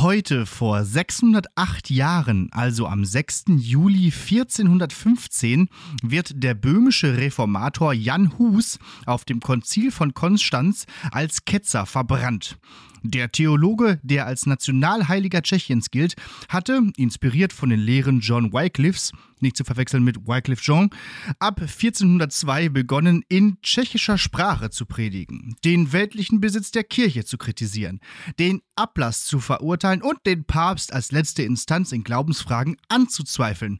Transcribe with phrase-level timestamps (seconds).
[0.00, 3.44] Heute vor 608 Jahren, also am 6.
[3.58, 5.68] Juli 1415,
[6.02, 12.56] wird der böhmische Reformator Jan Hus auf dem Konzil von Konstanz als Ketzer verbrannt.
[13.02, 16.16] Der Theologe, der als Nationalheiliger Tschechiens gilt,
[16.48, 20.90] hatte, inspiriert von den Lehren John Wycliffes, nicht zu verwechseln mit Wycliffe Jean,
[21.38, 28.00] ab 1402 begonnen, in tschechischer Sprache zu predigen, den weltlichen Besitz der Kirche zu kritisieren,
[28.38, 33.78] den Ablass zu verurteilen und den Papst als letzte Instanz in Glaubensfragen anzuzweifeln.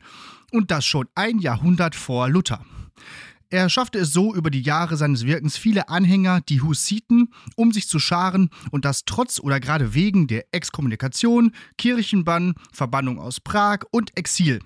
[0.52, 2.64] Und das schon ein Jahrhundert vor Luther.
[3.52, 7.88] Er schaffte es so über die Jahre seines Wirkens viele Anhänger, die Hussiten, um sich
[7.88, 14.16] zu scharen und das trotz oder gerade wegen der Exkommunikation, Kirchenbann, Verbannung aus Prag und
[14.16, 14.60] Exil.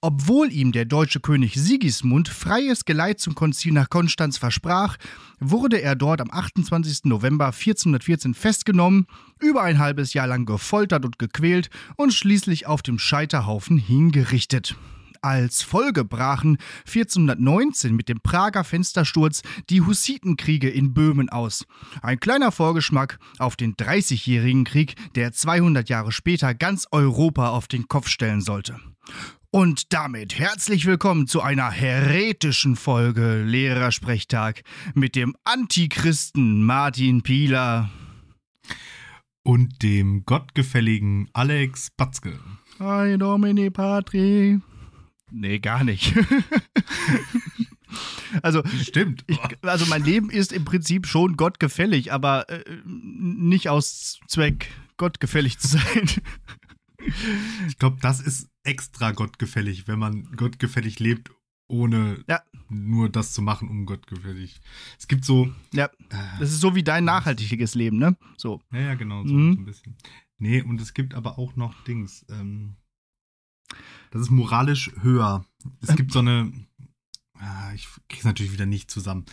[0.00, 4.96] Obwohl ihm der deutsche König Sigismund freies Geleit zum Konzil nach Konstanz versprach,
[5.40, 7.04] wurde er dort am 28.
[7.04, 9.06] November 1414 festgenommen,
[9.40, 14.76] über ein halbes Jahr lang gefoltert und gequält und schließlich auf dem Scheiterhaufen hingerichtet.
[15.24, 21.64] Als Folge brachen 1419 mit dem Prager Fenstersturz die Hussitenkriege in Böhmen aus.
[22.02, 27.86] Ein kleiner Vorgeschmack auf den Dreißigjährigen Krieg, der 200 Jahre später ganz Europa auf den
[27.86, 28.80] Kopf stellen sollte.
[29.52, 34.62] Und damit herzlich willkommen zu einer heretischen Folge Lehrersprechtag
[34.94, 37.90] mit dem Antichristen Martin Pieler
[39.44, 42.40] und dem gottgefälligen Alex Batzke.
[42.80, 44.60] Hi Domini Patri.
[45.32, 46.12] Nee, gar nicht.
[48.42, 49.24] also, Stimmt.
[49.26, 55.58] Ich, also mein Leben ist im Prinzip schon gottgefällig, aber äh, nicht aus Zweck, gottgefällig
[55.58, 56.06] zu sein.
[57.66, 61.32] Ich glaube, das ist extra gottgefällig, wenn man gottgefällig lebt,
[61.66, 62.42] ohne ja.
[62.68, 64.60] nur das zu machen, um gottgefällig.
[65.00, 65.52] Es gibt so.
[65.72, 65.90] Ja.
[66.38, 68.16] Das ist so wie dein nachhaltiges Leben, ne?
[68.36, 68.62] So.
[68.72, 69.54] Ja, ja, genau, so, mhm.
[69.54, 69.96] so ein bisschen.
[70.38, 72.24] Nee, und es gibt aber auch noch Dings.
[72.30, 72.76] Ähm,
[74.12, 75.44] das ist moralisch höher.
[75.80, 76.52] Es gibt so eine.
[77.38, 79.24] Ah, ich krieg's natürlich wieder nicht zusammen.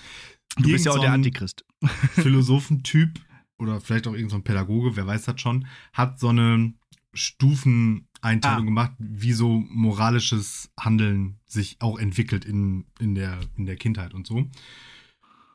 [0.56, 1.66] Du Irgend bist ja auch so der Antichrist.
[2.14, 3.20] Philosophentyp
[3.58, 6.74] oder vielleicht auch irgendein so Pädagoge, wer weiß das schon, hat so eine
[7.14, 8.66] Stufeneinteilung ah.
[8.66, 14.26] gemacht, wie so moralisches Handeln sich auch entwickelt in, in, der, in der Kindheit und
[14.26, 14.50] so.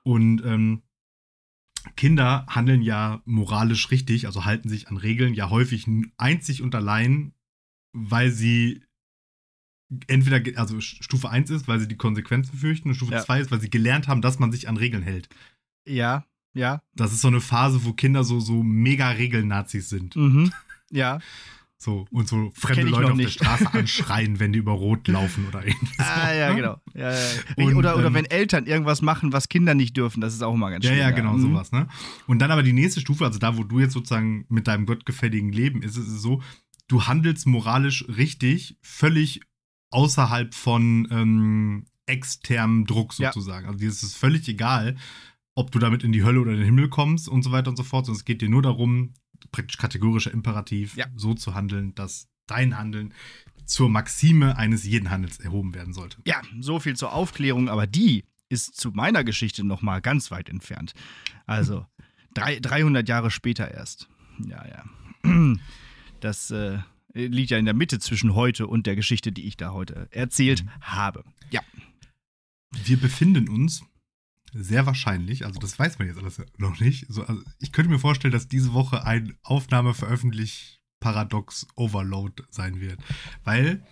[0.02, 0.82] Und ähm,
[1.96, 5.86] Kinder handeln ja moralisch richtig, also halten sich an Regeln ja häufig
[6.18, 7.32] einzig und allein,
[7.92, 8.82] weil sie
[10.06, 13.24] entweder, also Stufe 1 ist, weil sie die Konsequenzen fürchten und Stufe ja.
[13.24, 15.28] 2 ist, weil sie gelernt haben, dass man sich an Regeln hält.
[15.86, 16.24] Ja,
[16.54, 16.82] ja.
[16.94, 20.16] Das ist so eine Phase, wo Kinder so, so mega Regelnazis sind.
[20.16, 20.52] Mhm.
[20.90, 21.18] Ja.
[21.76, 23.40] So, und so fremde Leute auf nicht.
[23.40, 26.08] der Straße anschreien, wenn die über Rot laufen oder irgendwas.
[26.08, 26.80] Ah, ja, genau.
[26.94, 27.18] Ja, ja.
[27.56, 30.54] Und, oder, oder ähm, wenn Eltern irgendwas machen, was Kinder nicht dürfen, das ist auch
[30.54, 30.94] immer ganz schön.
[30.94, 31.42] Ja, ja, genau, mhm.
[31.42, 31.88] sowas, ne?
[32.26, 35.52] Und dann aber die nächste Stufe, also da, wo du jetzt sozusagen mit deinem gottgefälligen
[35.52, 36.40] Leben ist, ist es so,
[36.88, 39.40] du handelst moralisch richtig, völlig
[39.90, 43.64] außerhalb von ähm, externem Druck sozusagen.
[43.64, 43.68] Ja.
[43.68, 44.96] Also dir ist es völlig egal,
[45.54, 47.76] ob du damit in die Hölle oder in den Himmel kommst und so weiter und
[47.76, 49.14] so fort, sondern es geht dir nur darum,
[49.52, 51.06] praktisch kategorischer Imperativ, ja.
[51.16, 53.14] so zu handeln, dass dein Handeln
[53.64, 56.18] zur Maxime eines jeden Handels erhoben werden sollte.
[56.26, 60.48] Ja, so viel zur Aufklärung, aber die ist zu meiner Geschichte noch mal ganz weit
[60.48, 60.92] entfernt.
[61.46, 61.86] Also
[62.34, 64.08] drei, 300 Jahre später erst.
[64.46, 64.84] Ja, ja.
[66.20, 66.78] Das äh,
[67.14, 70.64] liegt ja in der Mitte zwischen heute und der Geschichte, die ich da heute erzählt
[70.64, 70.70] mhm.
[70.80, 71.24] habe.
[71.50, 71.62] Ja.
[72.84, 73.84] Wir befinden uns
[74.52, 77.06] sehr wahrscheinlich, also das weiß man jetzt alles noch nicht.
[77.08, 82.80] So, also ich könnte mir vorstellen, dass diese Woche ein Aufnahme veröffentlicht Paradox Overload sein
[82.80, 83.00] wird,
[83.42, 83.84] weil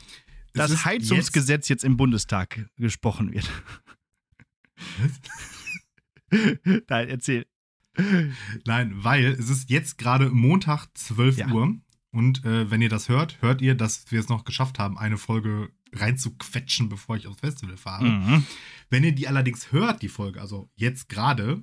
[0.55, 3.51] das Heizungsgesetz jetzt, jetzt, im Bundestag gesprochen wird.
[4.99, 5.21] Was?
[6.89, 7.47] Nein, erzähl.
[8.65, 11.49] Nein, weil es ist jetzt gerade Montag 12 ja.
[11.49, 11.77] Uhr
[12.13, 15.17] und äh, wenn ihr das hört, hört ihr, dass wir es noch geschafft haben, eine
[15.17, 18.05] Folge reinzuquetschen, bevor ich aufs Festival fahre.
[18.05, 18.47] Mhm.
[18.91, 21.63] Wenn ihr die allerdings hört, die Folge, also jetzt gerade,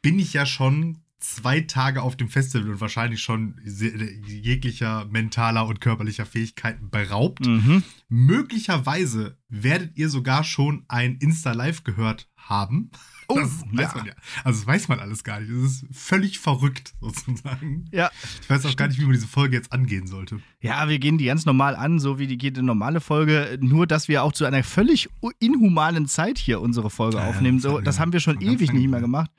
[0.00, 5.80] bin ich ja schon zwei Tage auf dem Festival und wahrscheinlich schon jeglicher mentaler und
[5.80, 7.46] körperlicher Fähigkeiten beraubt.
[7.46, 7.82] Mhm.
[8.08, 12.90] Möglicherweise werdet ihr sogar schon ein Insta-Live gehört haben.
[13.28, 13.78] Oh, das ja.
[13.78, 14.12] weiß man ja.
[14.44, 15.50] Also das weiß man alles gar nicht.
[15.50, 17.86] Das ist völlig verrückt sozusagen.
[17.90, 18.10] Ja.
[18.42, 20.40] Ich weiß auch gar nicht, wie man diese Folge jetzt angehen sollte.
[20.60, 23.56] Ja, wir gehen die ganz normal an, so wie die geht eine normale Folge.
[23.62, 25.08] Nur, dass wir auch zu einer völlig
[25.38, 27.58] inhumanen Zeit hier unsere Folge ja, aufnehmen.
[27.58, 29.30] So, das haben wir schon ewig nicht mehr gemacht.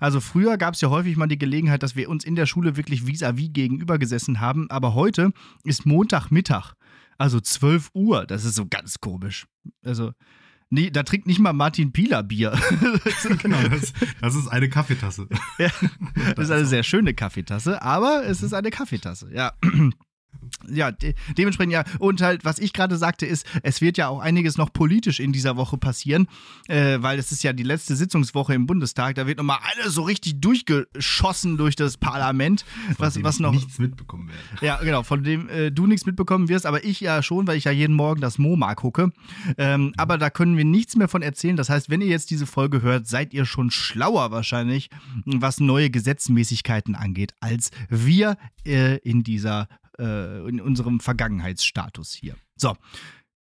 [0.00, 2.76] Also früher gab es ja häufig mal die Gelegenheit, dass wir uns in der Schule
[2.76, 4.68] wirklich vis-à-vis -vis gegenüber gesessen haben.
[4.70, 5.32] Aber heute
[5.64, 6.74] ist Montagmittag.
[7.18, 8.26] Also 12 Uhr.
[8.26, 9.46] Das ist so ganz komisch.
[9.84, 10.12] Also
[10.72, 12.52] Nee, da trinkt nicht mal Martin Pieler Bier.
[13.42, 15.26] genau, das, das, ist eine Kaffeetasse.
[15.58, 15.68] Ja,
[16.36, 19.52] das ist eine sehr schöne Kaffeetasse, aber es ist eine Kaffeetasse, ja
[20.68, 21.84] ja, de dementsprechend ja.
[21.98, 25.32] Und halt, was ich gerade sagte, ist, es wird ja auch einiges noch politisch in
[25.32, 26.28] dieser Woche passieren,
[26.68, 29.14] äh, weil es ist ja die letzte Sitzungswoche im Bundestag.
[29.14, 32.64] Da wird nochmal alles so richtig durchgeschossen durch das Parlament,
[32.96, 33.52] von was, was noch.
[33.52, 34.66] nichts mitbekommen werde.
[34.66, 37.64] Ja, genau, von dem äh, du nichts mitbekommen wirst, aber ich ja schon, weil ich
[37.64, 39.12] ja jeden Morgen das MoMA gucke.
[39.56, 39.92] Ähm, mhm.
[39.96, 41.56] Aber da können wir nichts mehr von erzählen.
[41.56, 44.90] Das heißt, wenn ihr jetzt diese Folge hört, seid ihr schon schlauer wahrscheinlich,
[45.24, 48.36] was neue Gesetzmäßigkeiten angeht, als wir
[48.66, 49.68] äh, in dieser
[50.00, 52.36] äh, in unserem Vergangenheitsstatus hier.
[52.56, 52.76] So.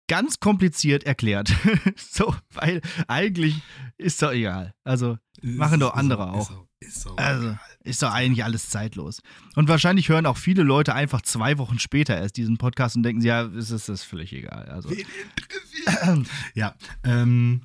[0.09, 1.53] Ganz kompliziert erklärt.
[1.97, 3.61] so, weil eigentlich
[3.97, 4.73] ist doch egal.
[4.85, 6.65] Also machen doch andere auch.
[6.79, 9.21] Ist, ist also ist doch eigentlich alles zeitlos.
[9.55, 13.21] Und wahrscheinlich hören auch viele Leute einfach zwei Wochen später erst diesen Podcast und denken,
[13.21, 14.69] ja, es ist das völlig egal.
[14.69, 14.89] Also.
[16.53, 16.75] ja.
[17.03, 17.63] Ähm,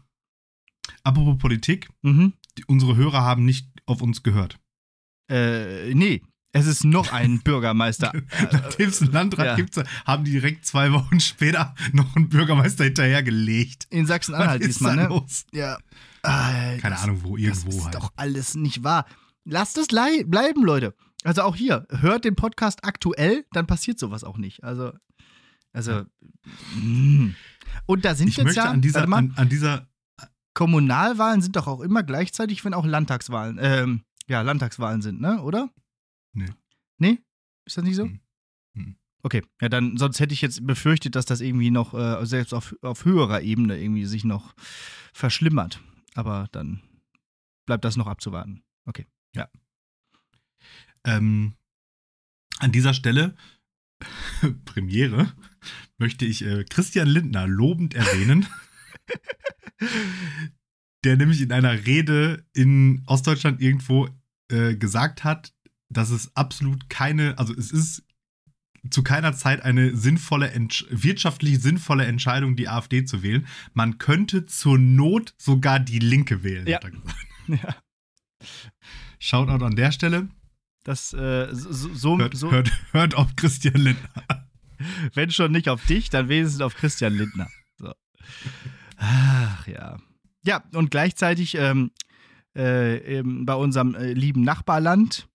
[1.04, 2.32] apropos Politik, mhm.
[2.66, 4.58] unsere Hörer haben nicht auf uns gehört.
[5.30, 8.12] Äh, nee, es ist noch ein Bürgermeister.
[8.52, 9.56] Nachdem es einen Landrat ja.
[9.56, 13.86] gibt, haben die direkt zwei Wochen später noch einen Bürgermeister hinterhergelegt.
[13.90, 15.08] In Sachsen-Anhalt diesmal, ne?
[15.08, 15.46] Los?
[15.52, 15.78] Ja.
[16.22, 17.94] Ah, Keine das, Ahnung, wo, irgendwo das ist halt.
[17.94, 19.06] doch alles nicht wahr.
[19.44, 20.94] Lasst es bleiben, Leute.
[21.24, 24.62] Also auch hier, hört den Podcast aktuell, dann passiert sowas auch nicht.
[24.62, 24.92] Also,
[25.72, 25.92] also.
[25.92, 26.06] Ja.
[26.76, 27.34] Mm.
[27.86, 28.70] Und da sind ich jetzt möchte ja.
[28.70, 29.88] An dieser, mal, an, an dieser
[30.52, 35.40] Kommunalwahlen sind doch auch immer gleichzeitig, wenn auch Landtagswahlen, ähm, ja, Landtagswahlen sind, ne?
[35.42, 35.70] Oder?
[37.02, 37.18] Nee.
[37.66, 38.04] Ist das nicht so?
[38.04, 38.20] Hm.
[38.76, 38.96] Hm.
[39.24, 42.76] Okay, ja, dann sonst hätte ich jetzt befürchtet, dass das irgendwie noch äh, selbst auf,
[42.80, 44.54] auf höherer Ebene irgendwie sich noch
[45.12, 45.80] verschlimmert.
[46.14, 46.80] Aber dann
[47.66, 48.62] bleibt das noch abzuwarten.
[48.84, 49.48] Okay, ja.
[51.04, 51.54] Ähm,
[52.58, 53.34] an dieser Stelle,
[54.64, 55.32] Premiere,
[55.98, 58.46] möchte ich äh, Christian Lindner lobend erwähnen.
[61.04, 64.08] der nämlich in einer Rede in Ostdeutschland irgendwo
[64.52, 65.52] äh, gesagt hat,
[65.92, 68.04] dass es absolut keine, also es ist
[68.90, 70.52] zu keiner Zeit eine sinnvolle,
[70.90, 73.46] wirtschaftlich sinnvolle Entscheidung, die AfD zu wählen.
[73.74, 76.76] Man könnte zur Not sogar die Linke wählen, ja.
[76.76, 77.16] hat er gesagt.
[77.48, 77.74] Ja.
[79.18, 80.28] Shoutout an der Stelle.
[80.84, 84.48] Das, äh, so, so, hört, so hört, hört auf Christian Lindner.
[85.14, 87.48] Wenn schon nicht auf dich, dann wenigstens auf Christian Lindner.
[87.78, 87.92] So.
[88.96, 89.98] Ach ja.
[90.44, 91.90] Ja, und gleichzeitig ähm,
[92.54, 95.28] äh, bei unserem äh, lieben Nachbarland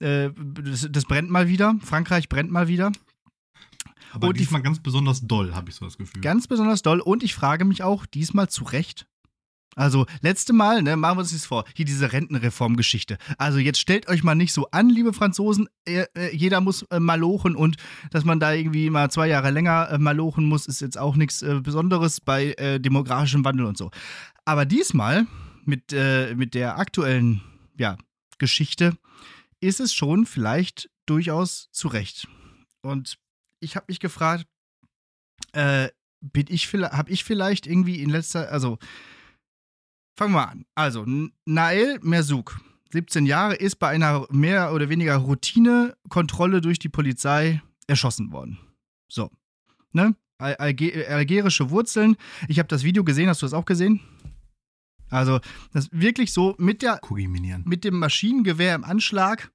[0.00, 1.76] äh, das, das, brennt mal wieder.
[1.82, 2.92] Frankreich brennt mal wieder.
[4.12, 6.20] Aber und diesmal ganz besonders doll, habe ich so das Gefühl.
[6.20, 7.00] Ganz besonders doll.
[7.00, 9.06] Und ich frage mich auch diesmal zu Recht.
[9.76, 13.18] Also, letzte Mal, ne, machen wir uns das vor, hier diese Rentenreformgeschichte.
[13.38, 16.98] Also, jetzt stellt euch mal nicht so an, liebe Franzosen, äh, äh, jeder muss äh,
[16.98, 17.76] malochen und
[18.10, 21.42] dass man da irgendwie mal zwei Jahre länger äh, malochen muss, ist jetzt auch nichts
[21.42, 23.92] äh, Besonderes bei äh, demografischem Wandel und so.
[24.44, 25.26] Aber diesmal
[25.64, 25.94] mit,
[26.34, 27.42] mit der aktuellen
[27.76, 27.96] ja,
[28.38, 28.96] Geschichte
[29.60, 32.26] ist es schon vielleicht durchaus zu Recht.
[32.82, 33.18] Und
[33.60, 34.46] ich habe mich gefragt,
[35.52, 35.88] äh,
[36.20, 38.78] bin ich habe ich vielleicht irgendwie in letzter, also
[40.16, 40.66] fangen wir an.
[40.74, 41.04] Also
[41.46, 42.60] Nael Merzouk,
[42.92, 48.58] 17 Jahre, ist bei einer mehr oder weniger Routinekontrolle durch die Polizei erschossen worden.
[49.08, 49.30] So,
[49.92, 50.14] ne?
[50.40, 52.16] algerische Wurzeln.
[52.48, 54.00] Ich habe das Video gesehen, hast du das auch gesehen?
[55.10, 55.40] Also,
[55.72, 57.00] das wirklich so mit der
[57.64, 59.50] mit dem Maschinengewehr im Anschlag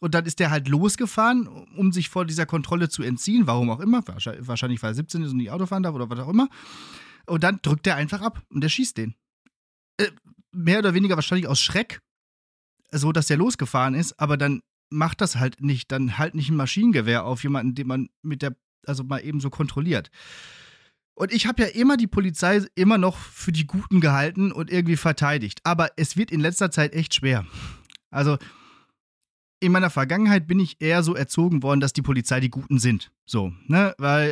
[0.00, 3.80] und dann ist der halt losgefahren, um sich vor dieser Kontrolle zu entziehen, warum auch
[3.80, 6.48] immer, wahrscheinlich weil er 17 ist und nicht Auto fahren darf oder was auch immer.
[7.26, 9.14] Und dann drückt er einfach ab und der schießt den.
[9.98, 10.10] Äh,
[10.52, 12.00] mehr oder weniger wahrscheinlich aus Schreck,
[12.90, 16.56] so dass der losgefahren ist, aber dann macht das halt nicht, dann halt nicht ein
[16.56, 18.56] Maschinengewehr auf jemanden, den man mit der,
[18.86, 20.10] also mal eben so kontrolliert.
[21.14, 24.96] Und ich habe ja immer die Polizei immer noch für die Guten gehalten und irgendwie
[24.96, 25.60] verteidigt.
[25.64, 27.46] Aber es wird in letzter Zeit echt schwer.
[28.10, 28.36] Also,
[29.60, 33.12] in meiner Vergangenheit bin ich eher so erzogen worden, dass die Polizei die Guten sind.
[33.24, 33.94] So, ne?
[33.98, 34.30] Weil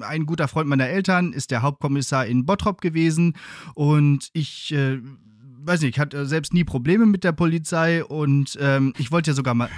[0.00, 3.34] äh, ein guter Freund meiner Eltern ist der Hauptkommissar in Bottrop gewesen
[3.74, 4.72] und ich.
[4.72, 5.00] Äh,
[5.66, 9.34] weiß nicht, ich hatte selbst nie Probleme mit der Polizei und ähm, ich wollte ja
[9.34, 9.68] sogar mal.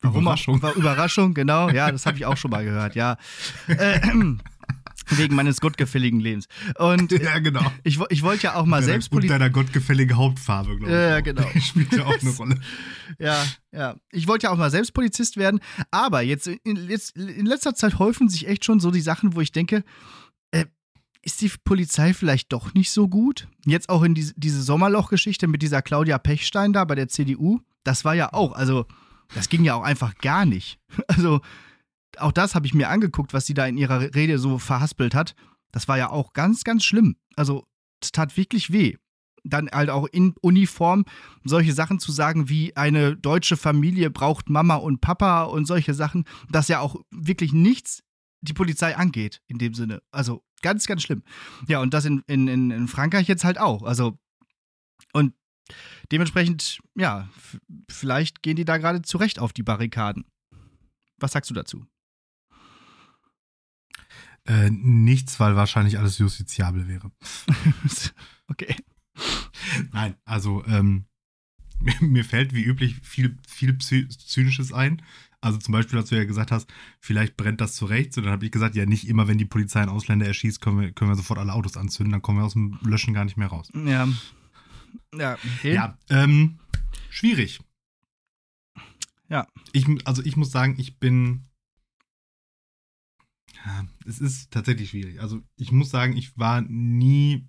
[0.00, 0.62] Warum Überraschung.
[0.62, 1.68] Auch, Überraschung, genau.
[1.70, 3.16] Ja, das habe ich auch schon mal gehört, ja.
[3.68, 4.00] Äh,
[5.10, 6.46] Wegen meines gottgefälligen Lebens.
[6.78, 7.72] Und ja, genau.
[7.82, 9.32] Ich, ich wollte ja auch mal selbst Polizist.
[9.32, 10.98] Und deiner gottgefälligen Hauptfarbe, glaube ich.
[10.98, 11.46] Ja, genau.
[11.60, 12.60] Spielt ja auch eine Rolle.
[13.18, 13.96] Ja, ja.
[14.12, 15.60] Ich wollte ja auch mal selbst Polizist werden.
[15.90, 19.40] Aber jetzt in, jetzt in letzter Zeit häufen sich echt schon so die Sachen, wo
[19.40, 19.84] ich denke,
[20.52, 20.66] äh,
[21.22, 23.48] ist die Polizei vielleicht doch nicht so gut?
[23.66, 27.60] Jetzt auch in die, diese Sommerloch-Geschichte mit dieser Claudia Pechstein da bei der CDU.
[27.84, 28.86] Das war ja auch, also,
[29.34, 30.78] das ging ja auch einfach gar nicht.
[31.08, 31.40] Also,
[32.18, 35.34] auch das habe ich mir angeguckt, was sie da in ihrer Rede so verhaspelt hat.
[35.72, 37.16] Das war ja auch ganz, ganz schlimm.
[37.36, 37.66] Also
[38.02, 38.96] es tat wirklich weh.
[39.42, 41.04] Dann halt auch in Uniform
[41.44, 46.24] solche Sachen zu sagen, wie eine deutsche Familie braucht Mama und Papa und solche Sachen,
[46.50, 48.02] dass ja auch wirklich nichts
[48.42, 50.02] die Polizei angeht, in dem Sinne.
[50.10, 51.22] Also ganz, ganz schlimm.
[51.68, 53.82] Ja, und das in, in, in Frankreich jetzt halt auch.
[53.82, 54.18] Also,
[55.12, 55.34] und
[56.12, 57.28] dementsprechend, ja,
[57.90, 60.24] vielleicht gehen die da gerade zurecht auf die Barrikaden.
[61.18, 61.86] Was sagst du dazu?
[64.50, 67.12] Äh, nichts, weil wahrscheinlich alles justiziabel wäre.
[68.48, 68.74] okay.
[69.92, 71.04] Nein, also ähm,
[71.78, 75.02] mir, mir, fällt wie üblich viel, viel Zynisches ein.
[75.40, 78.18] Also zum Beispiel, als du ja gesagt hast, vielleicht brennt das zurecht.
[78.18, 80.80] Und dann habe ich gesagt, ja, nicht immer, wenn die Polizei einen Ausländer erschießt, können
[80.80, 82.10] wir, können wir sofort alle Autos anzünden.
[82.10, 83.70] Dann kommen wir aus dem Löschen gar nicht mehr raus.
[83.72, 84.08] Ja.
[85.14, 85.74] Ja, okay.
[85.74, 86.58] ja ähm,
[87.08, 87.60] schwierig.
[89.28, 89.46] Ja.
[89.72, 91.44] Ich, also ich muss sagen, ich bin.
[93.64, 95.20] Ja, es ist tatsächlich schwierig.
[95.20, 97.48] Also ich muss sagen, ich war nie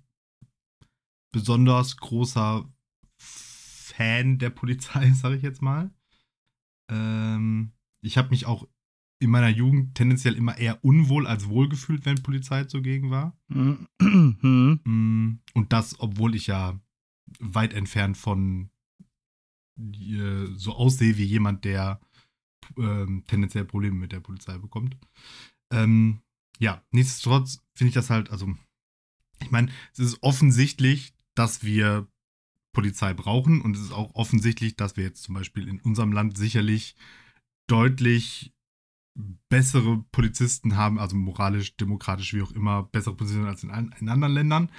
[1.32, 2.70] besonders großer
[3.18, 5.90] Fan der Polizei, sage ich jetzt mal.
[6.90, 8.68] Ähm, ich habe mich auch
[9.20, 13.38] in meiner Jugend tendenziell immer eher unwohl als wohl gefühlt, wenn Polizei zugegen war.
[13.48, 13.86] Mhm.
[14.84, 16.80] Mm, und das, obwohl ich ja
[17.38, 18.70] weit entfernt von
[19.78, 22.00] äh, so aussehe wie jemand, der
[22.76, 24.96] ähm, tendenziell Probleme mit der Polizei bekommt.
[25.72, 26.20] Ähm,
[26.58, 28.54] ja, nichtsdestotrotz finde ich das halt, also,
[29.40, 32.06] ich meine, es ist offensichtlich, dass wir
[32.72, 36.38] Polizei brauchen und es ist auch offensichtlich, dass wir jetzt zum Beispiel in unserem Land
[36.38, 36.94] sicherlich
[37.66, 38.52] deutlich
[39.48, 44.32] bessere Polizisten haben, also moralisch, demokratisch, wie auch immer, bessere Positionen als in, in anderen
[44.32, 44.70] Ländern.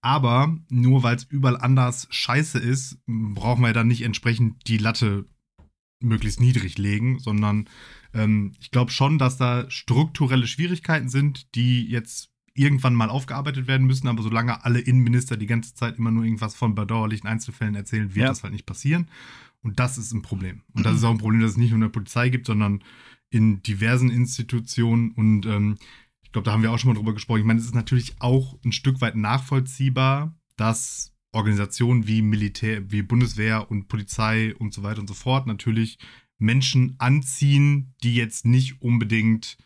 [0.00, 5.26] Aber nur weil es überall anders scheiße ist, brauchen wir dann nicht entsprechend die Latte
[6.02, 7.68] möglichst niedrig legen, sondern
[8.14, 13.86] ähm, ich glaube schon, dass da strukturelle Schwierigkeiten sind, die jetzt irgendwann mal aufgearbeitet werden
[13.86, 18.14] müssen, aber solange alle Innenminister die ganze Zeit immer nur irgendwas von bedauerlichen Einzelfällen erzählen,
[18.14, 18.28] wird ja.
[18.28, 19.08] das halt nicht passieren.
[19.62, 20.62] Und das ist ein Problem.
[20.74, 22.82] Und das ist auch ein Problem, dass es nicht nur in der Polizei gibt, sondern
[23.30, 25.12] in diversen Institutionen.
[25.12, 25.78] Und ähm,
[26.22, 27.40] ich glaube, da haben wir auch schon mal drüber gesprochen.
[27.40, 33.02] Ich meine, es ist natürlich auch ein Stück weit nachvollziehbar, dass Organisationen wie Militär, wie
[33.02, 35.98] Bundeswehr und Polizei und so weiter und so fort natürlich
[36.38, 39.56] Menschen anziehen, die jetzt nicht unbedingt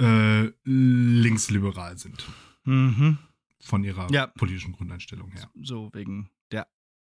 [0.00, 2.26] äh, linksliberal sind.
[2.64, 3.18] Mhm.
[3.60, 4.26] Von ihrer ja.
[4.26, 5.48] politischen Grundeinstellung her.
[5.60, 6.66] So wegen der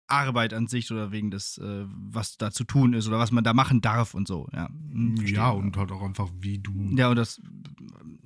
[0.08, 3.44] Arbeit an sich oder wegen des, äh, was da zu tun ist oder was man
[3.44, 4.48] da machen darf und so.
[4.54, 7.42] Ja, hm, ja und halt auch einfach, wie du ja, und das,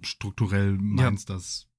[0.02, 1.36] strukturell meinst, ja.
[1.36, 1.70] dass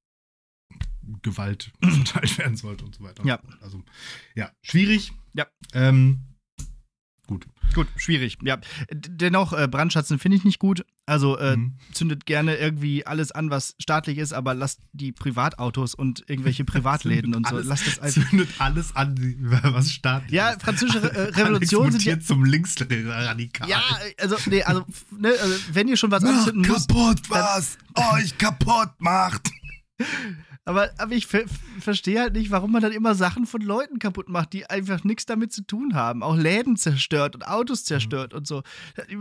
[1.23, 3.25] Gewalt verteilt werden sollte und so weiter.
[3.25, 3.41] Ja.
[3.61, 3.83] Also,
[4.35, 5.13] ja, schwierig.
[5.35, 5.47] Ja.
[5.73, 6.21] Ähm,
[7.27, 7.47] gut.
[7.75, 8.39] Gut, schwierig.
[8.43, 8.59] Ja,
[8.91, 10.85] dennoch, äh, Brandschatzen finde ich nicht gut.
[11.07, 11.75] Also äh, mhm.
[11.93, 17.35] zündet gerne irgendwie alles an, was staatlich ist, aber lasst die Privatautos und irgendwelche Privatläden
[17.35, 17.57] und so.
[17.57, 18.29] Alles, lasst das einfach.
[18.31, 19.17] Zündet alles an,
[19.63, 20.57] was staatlich ja, ist.
[20.57, 23.69] Ja, französische äh, Revolution sind ja zum Linksradikal.
[23.69, 23.83] Ja,
[24.19, 26.89] also, nee, also, ne, also wenn ihr schon was Mach anzünden müsst.
[26.89, 27.79] kaputt, was
[28.15, 29.51] euch kaputt macht.
[30.65, 31.45] Aber, aber ich ver
[31.81, 35.25] verstehe halt nicht, warum man dann immer Sachen von Leuten kaputt macht, die einfach nichts
[35.25, 36.23] damit zu tun haben.
[36.23, 38.39] Auch Läden zerstört und Autos zerstört mhm.
[38.39, 38.63] und so.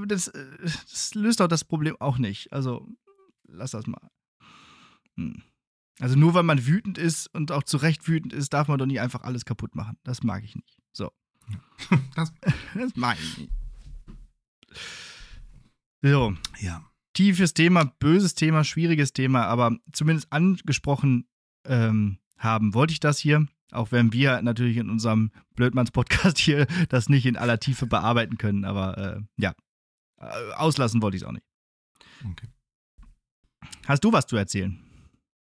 [0.08, 2.52] Das, das, löst doch das Problem auch nicht.
[2.52, 2.88] Also,
[3.48, 4.10] lass das mal.
[5.16, 5.42] Hm.
[6.00, 8.86] Also, nur weil man wütend ist und auch zu Recht wütend ist, darf man doch
[8.86, 9.98] nicht einfach alles kaputt machen.
[10.04, 10.78] Das mag ich nicht.
[10.92, 11.12] So.
[12.16, 12.34] Das,
[12.76, 13.52] das mag ich nicht.
[16.02, 16.36] So.
[16.60, 16.84] Ja
[17.18, 21.28] tiefes Thema, böses Thema, schwieriges Thema, aber zumindest angesprochen
[21.66, 23.48] ähm, haben, wollte ich das hier.
[23.72, 28.66] Auch wenn wir natürlich in unserem Blödmanns-Podcast hier das nicht in aller Tiefe bearbeiten können.
[28.66, 29.56] Aber äh, ja,
[30.20, 31.46] äh, auslassen wollte ich es auch nicht.
[32.24, 32.48] Okay.
[33.88, 34.80] Hast du was zu erzählen?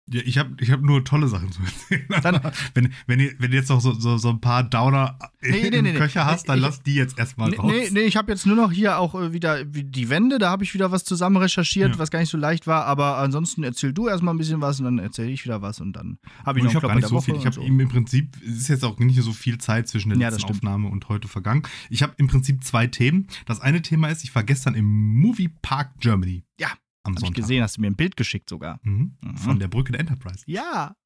[0.08, 2.06] Ja, ich habe ich hab nur tolle Sachen zu erzählen.
[2.22, 5.68] Dann, wenn, wenn, ihr, wenn ihr jetzt noch so, so, so ein paar Downer nee,
[5.68, 7.72] nee, nee, Köcher hast, dann ich, lass die jetzt erstmal nee, raus.
[7.72, 10.62] Nee, nee, ich habe jetzt nur noch hier auch äh, wieder die Wände, da habe
[10.62, 11.98] ich wieder was zusammen recherchiert, ja.
[11.98, 14.84] was gar nicht so leicht war, aber ansonsten erzähl du erstmal ein bisschen was und
[14.84, 17.20] dann erzähle ich wieder was und dann habe ich noch ich hab gar nicht so
[17.20, 17.34] viel.
[17.34, 17.62] Ich habe so.
[17.62, 20.88] im Prinzip, es ist jetzt auch nicht so viel Zeit zwischen der letzten ja, Aufnahme
[20.88, 21.64] und heute vergangen.
[21.90, 23.26] Ich habe im Prinzip zwei Themen.
[23.44, 26.44] Das eine Thema ist, ich war gestern im Movie Park Germany.
[26.60, 26.68] Ja
[27.06, 27.38] am Hab Sonntag.
[27.38, 28.80] ich gesehen, hast du mir ein Bild geschickt sogar.
[28.82, 29.16] Mhm.
[29.20, 29.36] Mhm.
[29.36, 30.42] Von der Brücke der Enterprise.
[30.46, 30.96] Ja.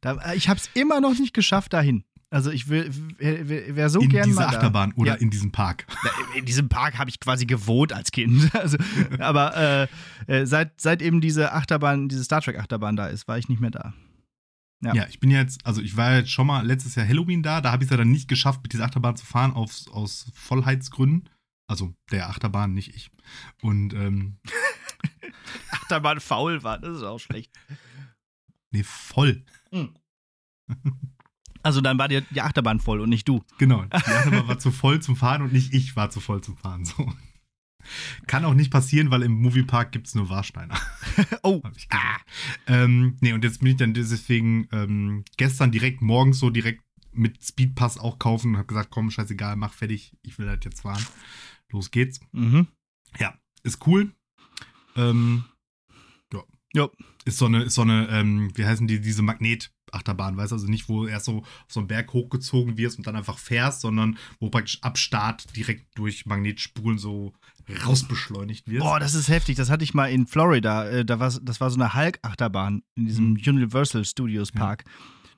[0.00, 2.04] Da, äh, ich habe es immer noch nicht geschafft dahin.
[2.30, 5.18] Also ich will, wäre so in gern In dieser Achterbahn oder ja.
[5.18, 5.86] in diesem Park?
[6.36, 8.50] In diesem Park habe ich quasi gewohnt als Kind.
[8.58, 8.76] Also,
[9.18, 9.88] aber äh,
[10.26, 13.60] äh, seit, seit eben diese Achterbahn, diese Star Trek Achterbahn da ist, war ich nicht
[13.60, 13.94] mehr da.
[14.82, 14.94] Ja.
[14.94, 15.06] ja.
[15.08, 17.82] ich bin jetzt, also ich war jetzt schon mal letztes Jahr Halloween da, da habe
[17.82, 21.28] ich es ja dann nicht geschafft, mit dieser Achterbahn zu fahren, aus, aus Vollheitsgründen.
[21.66, 23.10] Also der Achterbahn, nicht ich.
[23.62, 24.38] Und ähm,
[25.70, 27.52] Achterbahn faul war, das ist auch schlecht.
[28.70, 29.44] Nee, voll.
[29.70, 29.94] Mhm.
[31.60, 33.44] Also dann war die, die Achterbahn voll und nicht du.
[33.58, 36.56] Genau, die Achterbahn war zu voll zum Fahren und nicht ich war zu voll zum
[36.56, 36.84] Fahren.
[36.84, 37.12] So.
[38.26, 40.78] Kann auch nicht passieren, weil im Moviepark gibt es nur Warsteiner.
[41.42, 41.60] oh.
[41.90, 42.18] Ah.
[42.66, 47.42] Ähm, nee, und jetzt bin ich dann deswegen ähm, gestern direkt morgens so direkt mit
[47.42, 51.04] Speedpass auch kaufen und habe gesagt, komm, scheißegal, mach fertig, ich will halt jetzt fahren.
[51.70, 52.20] Los geht's.
[52.32, 52.68] Mhm.
[53.18, 54.12] Ja, ist cool.
[54.98, 55.44] Ähm,
[56.32, 56.42] ja.
[56.74, 56.88] ja.
[57.24, 60.56] Ist so eine, ist so eine, ähm, wie heißen die, diese Magnet-Achterbahn, weißt du?
[60.56, 63.82] Also nicht, wo erst so auf so einen Berg hochgezogen wirst und dann einfach fährst,
[63.82, 67.32] sondern wo praktisch ab Start direkt durch Magnetspulen so
[67.86, 68.80] rausbeschleunigt wirst.
[68.80, 69.56] Boah, das ist heftig.
[69.56, 70.88] Das hatte ich mal in Florida.
[70.88, 73.42] Äh, da war, das war so eine Hulk-Achterbahn in diesem mhm.
[73.46, 74.84] Universal Studios Park.
[74.86, 74.92] Ja.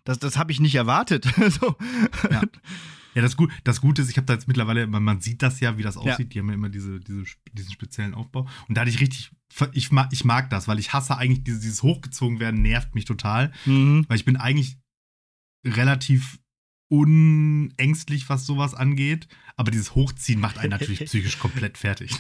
[0.05, 1.25] Das, das habe ich nicht erwartet.
[1.61, 1.77] so.
[2.31, 2.43] ja.
[3.15, 5.61] ja, das, Gut, das Gute ist, ich habe da jetzt mittlerweile, man, man, sieht das
[5.61, 6.19] ja, wie das aussieht.
[6.19, 6.25] Ja.
[6.25, 8.47] Die haben ja immer diese, diese, diesen speziellen Aufbau.
[8.69, 9.31] Und da hatte ich richtig,
[9.73, 13.05] ich mag, ich mag das, weil ich hasse eigentlich dieses, dieses Hochgezogen werden, nervt mich
[13.05, 13.53] total.
[13.65, 14.05] Mhm.
[14.09, 14.79] Weil ich bin eigentlich
[15.67, 16.39] relativ
[16.89, 19.29] unängstlich, was sowas angeht.
[19.57, 22.13] Aber dieses Hochziehen macht einen natürlich psychisch komplett fertig.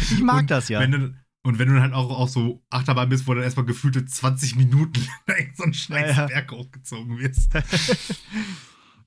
[0.00, 0.80] Ich mag und das ja.
[0.80, 3.66] Wenn du, und wenn du dann halt auch auf so Achterbahn bist, wo dann erstmal
[3.66, 5.00] gefühlte 20 Minuten
[5.54, 7.52] so ein scheiß ja, Berg hochgezogen wirst.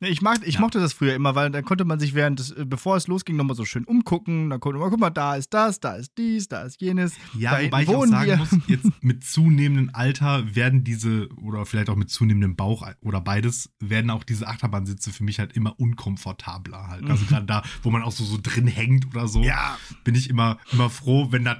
[0.01, 0.62] Ich, mag, ich ja.
[0.62, 3.36] mochte das früher immer, weil dann konnte man sich während des, äh, bevor es losging,
[3.36, 4.50] nochmal so schön umgucken.
[4.50, 7.13] Dann konnte man, guck mal, da ist das, da ist dies, da ist jenes.
[7.38, 8.38] Ja, da wobei ich auch sagen wir.
[8.38, 13.72] muss, jetzt mit zunehmendem Alter werden diese, oder vielleicht auch mit zunehmendem Bauch oder beides,
[13.79, 17.10] werden auch diese Achterbahnsitze für mich halt immer unkomfortabler halt.
[17.10, 17.27] Also mhm.
[17.27, 19.77] gerade da, wo man auch so, so drin hängt oder so, ja.
[20.06, 21.58] bin ich immer, immer froh, wenn das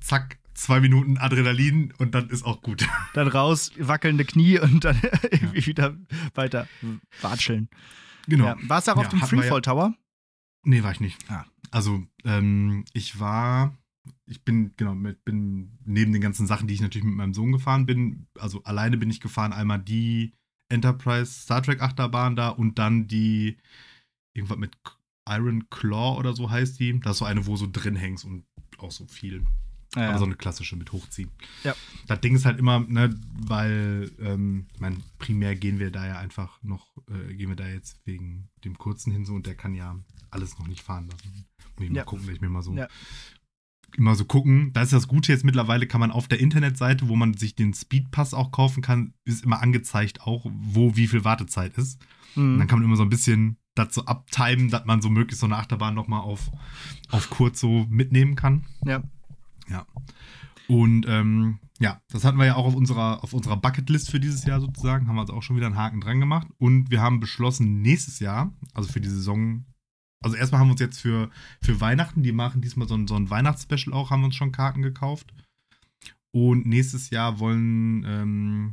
[0.00, 2.86] zack, zwei Minuten Adrenalin und dann ist auch gut.
[3.14, 5.66] Dann raus, wackelnde Knie und dann irgendwie ja.
[5.66, 5.96] wieder
[6.34, 6.68] weiter
[7.20, 7.68] watscheln.
[8.26, 8.46] Genau.
[8.46, 8.56] Ja.
[8.62, 9.94] Warst du auch auf dem Freefall Tower?
[10.64, 11.18] Nee, war ich nicht.
[11.30, 11.44] Ah.
[11.70, 13.76] Also, ähm, ich war,
[14.26, 17.52] ich bin, genau, mit, bin neben den ganzen Sachen, die ich natürlich mit meinem Sohn
[17.52, 20.32] gefahren bin, also alleine bin ich gefahren, einmal die
[20.68, 23.58] Enterprise Star Trek Achterbahn da und dann die,
[24.34, 24.76] irgendwas mit
[25.28, 26.98] Iron Claw oder so heißt die.
[27.00, 28.44] Das ist so eine, wo so drin hängst und
[28.78, 29.44] auch so viel
[29.96, 31.30] ja, aber so eine klassische mit hochziehen.
[31.64, 31.74] Ja.
[32.06, 36.18] Das Ding ist halt immer, ne, weil, ähm, ich meine, primär gehen wir da ja
[36.18, 39.74] einfach noch, äh, gehen wir da jetzt wegen dem kurzen hin so und der kann
[39.74, 39.96] ja
[40.30, 41.46] alles noch nicht fahren lassen.
[41.76, 41.94] Muss ich ja.
[41.94, 42.88] mal gucken, ich mir mal so ja.
[43.96, 44.72] immer so gucken.
[44.72, 47.74] Da ist das Gute jetzt mittlerweile, kann man auf der Internetseite, wo man sich den
[47.74, 51.98] Speedpass auch kaufen kann, ist immer angezeigt auch, wo wie viel Wartezeit ist.
[52.34, 52.58] Mhm.
[52.58, 55.56] dann kann man immer so ein bisschen dazu abtimen, dass man so möglichst so eine
[55.56, 56.50] Achterbahn nochmal auf,
[57.10, 58.64] auf kurz so mitnehmen kann.
[58.84, 59.02] Ja.
[59.68, 59.86] Ja.
[60.68, 64.44] Und ähm, ja, das hatten wir ja auch auf unserer, auf unserer Bucketlist für dieses
[64.44, 65.06] Jahr sozusagen.
[65.06, 66.48] Haben wir also auch schon wieder einen Haken dran gemacht.
[66.58, 69.64] Und wir haben beschlossen, nächstes Jahr, also für die Saison,
[70.22, 71.30] also erstmal haben wir uns jetzt für,
[71.62, 74.52] für Weihnachten, die machen diesmal so ein, so ein Weihnachtsspecial auch, haben wir uns schon
[74.52, 75.32] Karten gekauft.
[76.32, 78.72] Und nächstes Jahr wollen, ähm,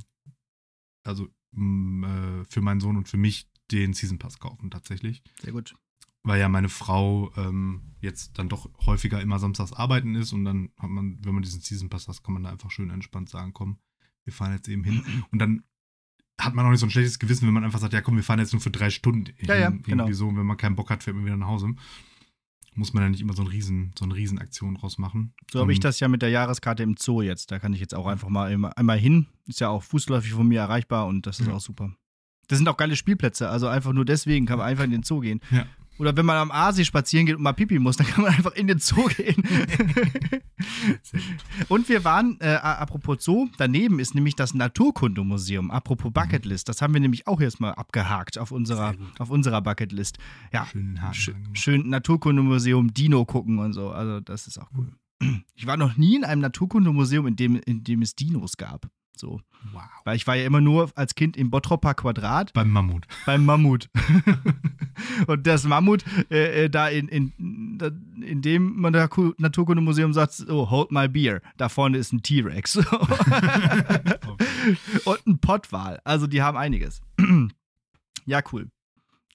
[1.06, 1.26] also
[1.56, 5.22] äh, für meinen Sohn und für mich den Season Pass kaufen, tatsächlich.
[5.42, 5.76] Sehr gut
[6.24, 10.72] weil ja meine Frau ähm, jetzt dann doch häufiger immer samstags arbeiten ist und dann
[10.78, 13.54] hat man, wenn man diesen Season Pass hat, kann man da einfach schön entspannt sagen,
[13.54, 13.78] komm,
[14.24, 15.04] wir fahren jetzt eben hin.
[15.32, 15.64] Und dann
[16.40, 18.24] hat man auch nicht so ein schlechtes Gewissen, wenn man einfach sagt, ja komm, wir
[18.24, 19.34] fahren jetzt nur für drei Stunden.
[19.40, 20.12] Ja, ja, irgendwie genau.
[20.12, 21.76] so, wenn man keinen Bock hat, fährt man wieder nach Hause.
[22.76, 25.36] Muss man ja nicht immer so, ein Riesen, so eine Riesenaktion draus machen.
[25.52, 27.52] So habe ich das ja mit der Jahreskarte im Zoo jetzt.
[27.52, 29.28] Da kann ich jetzt auch einfach mal einmal hin.
[29.46, 31.54] Ist ja auch fußläufig von mir erreichbar und das ist ja.
[31.54, 31.96] auch super.
[32.48, 33.48] Das sind auch geile Spielplätze.
[33.48, 35.40] Also einfach nur deswegen kann man einfach in den Zoo gehen.
[35.52, 35.68] Ja.
[36.00, 38.54] Oder wenn man am Aasee spazieren geht und mal Pipi muss, dann kann man einfach
[38.54, 39.44] in den Zoo gehen.
[41.70, 45.72] und wir waren, äh, apropos Zoo, daneben ist nämlich das Naturkundemuseum.
[45.72, 46.14] Apropos mhm.
[46.14, 46.68] Bucketlist.
[46.68, 50.18] Das haben wir nämlich auch jetzt mal abgehakt auf unserer, auf unserer Bucketlist.
[50.52, 50.68] Ja,
[51.14, 53.92] sch schön Naturkundemuseum, Dino gucken und so.
[53.92, 54.92] Also, das ist auch cool.
[55.56, 58.90] Ich war noch nie in einem Naturkundemuseum, in dem, in dem es Dinos gab.
[59.16, 59.42] So.
[59.72, 59.84] Wow.
[60.04, 62.52] Weil ich war ja immer nur als Kind im Bottropper Quadrat.
[62.54, 63.06] Beim Mammut.
[63.26, 63.90] Beim Mammut.
[65.28, 67.32] und das Mammut, äh, äh, da in, in,
[68.22, 71.42] in dem Naturkundemuseum sagt, oh, hold my beer.
[71.58, 72.78] Da vorne ist ein T-Rex.
[75.06, 76.02] und ein Pottwal.
[76.04, 77.02] Also die haben einiges.
[78.26, 78.70] ja, cool.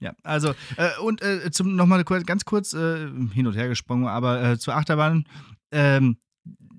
[0.01, 4.43] Ja, also, äh, und äh, zum nochmal ganz kurz äh, hin und her gesprungen, aber
[4.43, 5.25] äh, zur Achterbahn.
[5.73, 6.19] Ähm,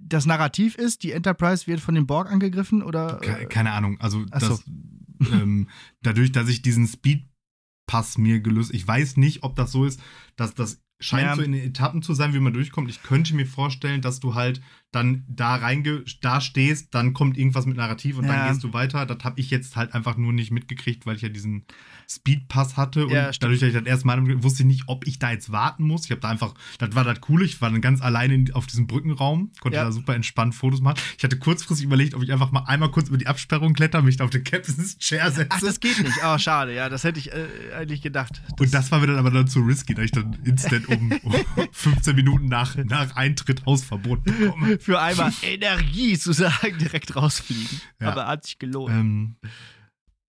[0.09, 3.17] das Narrativ ist, die Enterprise wird von den Borg angegriffen oder?
[3.17, 3.99] Keine, keine Ahnung.
[3.99, 4.63] Also das,
[5.31, 5.67] ähm,
[6.01, 10.01] dadurch, dass ich diesen Speedpass mir gelöst, ich weiß nicht, ob das so ist,
[10.35, 11.35] dass das scheint ja.
[11.35, 12.89] so in den Etappen zu sein, wie man durchkommt.
[12.89, 14.61] Ich könnte mir vorstellen, dass du halt
[14.91, 18.33] dann da reinge da stehst, dann kommt irgendwas mit Narrativ und Ja.
[18.35, 19.05] dann gehst du weiter.
[19.05, 21.65] Das habe ich jetzt halt einfach nur nicht mitgekriegt, weil ich ja diesen
[22.09, 25.19] Speedpass hatte und Ja, dadurch, dass ich das erste Mal wusste ich nicht, ob ich
[25.19, 26.05] da jetzt warten muss.
[26.05, 28.65] Ich habe da einfach, das war das Coole, ich war dann ganz alleine in, auf
[28.65, 29.83] diesem Brückenraum, konnte Ja.
[29.83, 30.97] da super entspannt Fotos machen.
[31.17, 34.17] Ich hatte kurzfristig überlegt, ob ich einfach mal einmal kurz über die Absperrung kletter, mich
[34.17, 35.49] da auf den Captain's Chair setze.
[35.51, 36.17] Ach, das geht nicht.
[36.25, 36.73] Oh, schade.
[36.73, 37.45] Ja, das hätte ich äh,
[37.77, 38.41] eigentlich gedacht.
[38.59, 41.33] und das war mir dann aber dann zu risky, da ich dann instant um, um
[41.71, 44.78] 15 Minuten nach, nach Eintritt Hausverbot bekomme.
[44.79, 47.81] Für einmal Energie zu sagen, direkt rausfliegen.
[47.99, 48.11] Ja.
[48.11, 48.93] Aber hat sich gelohnt.
[48.93, 49.35] Ähm,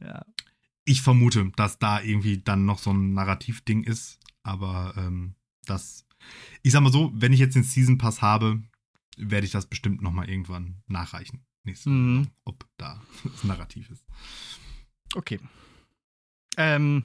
[0.03, 0.25] ja.
[0.85, 5.35] ich vermute, dass da irgendwie dann noch so ein Narrativding ist, aber ähm,
[5.67, 6.07] das,
[6.63, 8.63] ich sag mal so, wenn ich jetzt den Season Pass habe,
[9.17, 11.45] werde ich das bestimmt noch mal irgendwann nachreichen.
[11.65, 12.19] Nächste Mhm.
[12.25, 14.05] Saison, ob da das Narrativ ist.
[15.15, 15.39] Okay.
[16.57, 17.05] Ähm,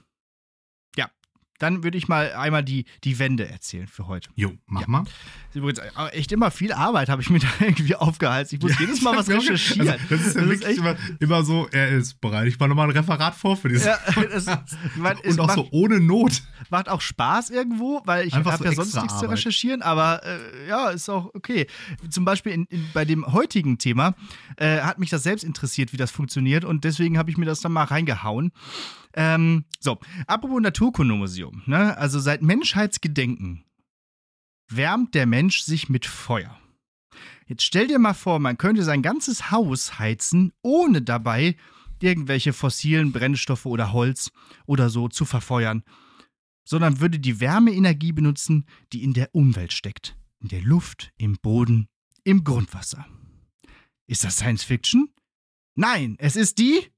[1.60, 4.30] dann würde ich mal einmal die, die Wende erzählen für heute.
[4.36, 4.88] Jo, mach Ja.
[4.88, 5.04] mal.
[5.50, 8.56] Ist Übrigens äh, echt immer viel Arbeit habe ich mir da irgendwie aufgehalten.
[8.56, 9.88] Ich muss jedes Mal was recherchieren.
[9.90, 12.48] Also, das ist ja Das ist wirklich echt- immer, immer so, er ist bereit.
[12.48, 13.86] Ich mache nochmal ein Referat vor für dieses.
[13.86, 13.98] Ja,
[14.32, 14.48] das,
[15.26, 16.44] und auch macht, so ohne Not.
[16.70, 19.38] macht auch Spaß irgendwo, weil ich habe so ja sonst nichts zu Arbeit.
[19.38, 21.68] recherchieren, aber äh, ja, ist auch okay.
[22.10, 24.14] Zum Beispiel in, in, bei dem heutigen Thema
[24.58, 27.62] äh, hat mich das selbst interessiert, wie das funktioniert und deswegen habe ich mir das
[27.62, 28.52] dann mal reingehauen.
[29.16, 29.98] Ähm, so,
[30.28, 31.98] apropos Naturkundemuseum, ne?
[31.98, 33.64] also seit Menschheitsgedenken
[34.68, 36.60] wärmt der Mensch sich mit Feuer.
[37.48, 41.56] Jetzt stell dir mal vor, man könnte sein ganzes Haus heizen, ohne dabei
[42.02, 44.32] irgendwelche fossilen Brennstoffe oder Holz
[44.66, 45.84] oder so zu verfeuern,
[46.68, 50.18] sondern würde die Wärmeenergie benutzen, die in der Umwelt steckt.
[50.40, 51.88] In der Luft, im Boden,
[52.24, 53.06] im Grundwasser.
[54.08, 55.10] Ist das Science Fiction?
[55.76, 56.92] Nein, es ist die.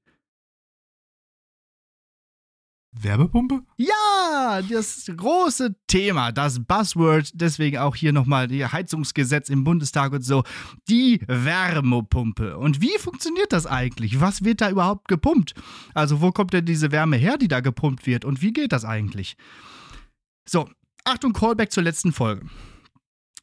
[3.02, 3.62] Werbepumpe?
[3.76, 10.22] Ja, das große Thema, das Buzzword, deswegen auch hier nochmal die Heizungsgesetz im Bundestag und
[10.22, 10.44] so,
[10.88, 12.56] die Wärmepumpe.
[12.56, 14.20] Und wie funktioniert das eigentlich?
[14.20, 15.54] Was wird da überhaupt gepumpt?
[15.94, 18.24] Also wo kommt denn diese Wärme her, die da gepumpt wird?
[18.24, 19.36] Und wie geht das eigentlich?
[20.48, 20.68] So,
[21.04, 22.46] Achtung, Callback zur letzten Folge.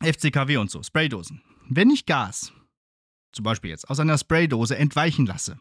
[0.02, 1.42] FCKW und so, Spraydosen.
[1.68, 2.52] Wenn ich Gas,
[3.32, 5.60] zum Beispiel jetzt, aus einer Spraydose entweichen lasse,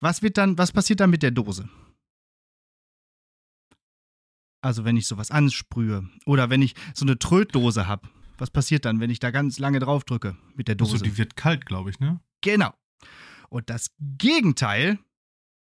[0.00, 1.68] was wird dann, was passiert dann mit der Dose?
[4.62, 9.00] Also wenn ich sowas ansprühe oder wenn ich so eine Trötdose habe, was passiert dann,
[9.00, 10.92] wenn ich da ganz lange drauf drücke mit der Dose?
[10.92, 12.20] Also die wird kalt, glaube ich, ne?
[12.40, 12.72] Genau.
[13.48, 14.98] Und das Gegenteil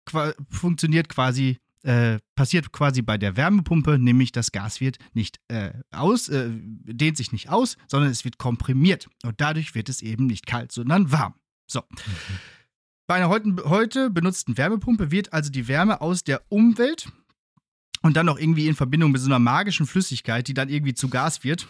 [0.06, 5.72] qua funktioniert quasi, äh, passiert quasi bei der Wärmepumpe, nämlich das Gas wird nicht äh,
[5.90, 9.08] aus, äh, dehnt sich nicht aus, sondern es wird komprimiert.
[9.22, 11.34] Und dadurch wird es eben nicht kalt, sondern warm.
[11.66, 11.82] So.
[13.06, 17.12] Bei einer heute, heute benutzten Wärmepumpe wird also die Wärme aus der Umwelt
[18.04, 21.08] und dann noch irgendwie in Verbindung mit so einer magischen Flüssigkeit, die dann irgendwie zu
[21.08, 21.66] Gas wird,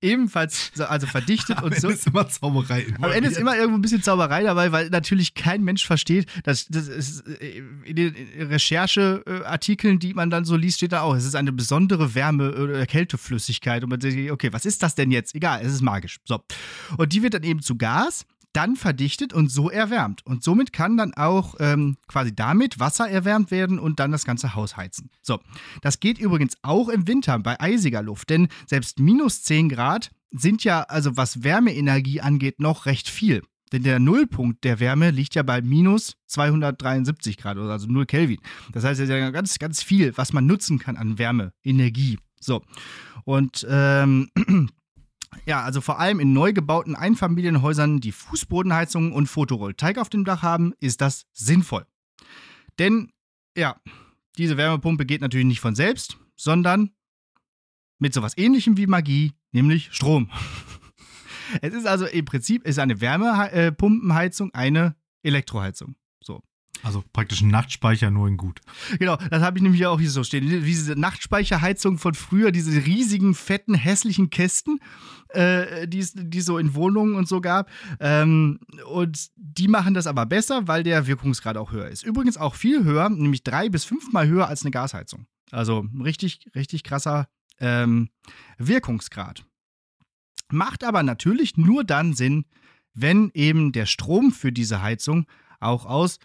[0.00, 1.88] ebenfalls so- also verdichtet Am und so.
[1.88, 2.86] Ende ist immer Zauberei.
[3.00, 6.66] Am Ende ist immer irgendwo ein bisschen Zauberei dabei, weil natürlich kein Mensch versteht, dass
[6.68, 11.24] das ist, äh, in den Rechercheartikeln, die man dann so liest, steht da auch, es
[11.24, 13.82] ist eine besondere Wärme- oder Kälteflüssigkeit.
[13.84, 15.34] Und man denkt, okay, was ist das denn jetzt?
[15.34, 16.18] Egal, es ist magisch.
[16.24, 16.40] So.
[16.96, 20.24] Und die wird dann eben zu Gas, dann verdichtet und so erwärmt.
[20.24, 24.54] Und somit kann dann auch ähm, quasi damit Wasser erwärmt werden und dann das ganze
[24.54, 25.10] Haus heizen.
[25.22, 25.40] So.
[25.82, 30.64] Das geht übrigens auch im Winter bei eisiger Luft, denn selbst minus 10 Grad sind
[30.64, 33.42] ja, also was Wärmeenergie angeht, noch recht viel.
[33.72, 38.38] Denn der Nullpunkt der Wärme liegt ja bei minus 273 Grad, oder also 0 Kelvin.
[38.72, 42.18] Das heißt, es ist ja ganz, ganz viel, was man nutzen kann an Wärmeenergie.
[42.40, 42.62] So.
[43.24, 44.28] Und ähm,
[45.46, 50.42] ja, also vor allem in neu gebauten Einfamilienhäusern, die Fußbodenheizungen und Photovoltaik auf dem Dach
[50.42, 51.86] haben, ist das sinnvoll.
[52.78, 53.12] Denn,
[53.56, 53.80] ja,
[54.36, 56.90] diese Wärmepumpe geht natürlich nicht von selbst, sondern
[57.98, 60.30] mit sowas ähnlichem wie Magie, nämlich Strom.
[61.60, 65.94] Es ist also im Prinzip ist eine Wärmepumpenheizung eine Elektroheizung.
[66.84, 66.98] So.
[66.98, 68.60] Also praktisch ein Nachtspeicher nur in gut.
[68.98, 70.48] Genau, das habe ich nämlich auch hier so stehen.
[70.64, 74.80] Diese Nachtspeicherheizung von früher, diese riesigen, fetten, hässlichen Kästen,
[75.30, 77.70] äh, die es so in Wohnungen und so gab.
[78.00, 78.60] Ähm,
[78.92, 82.04] und die machen das aber besser, weil der Wirkungsgrad auch höher ist.
[82.04, 85.26] Übrigens auch viel höher, nämlich drei bis fünfmal höher als eine Gasheizung.
[85.50, 87.28] Also richtig, richtig krasser
[87.60, 88.10] ähm,
[88.58, 89.44] Wirkungsgrad.
[90.50, 92.44] Macht aber natürlich nur dann Sinn,
[92.92, 95.26] wenn eben der Strom für diese Heizung
[95.60, 96.18] auch aus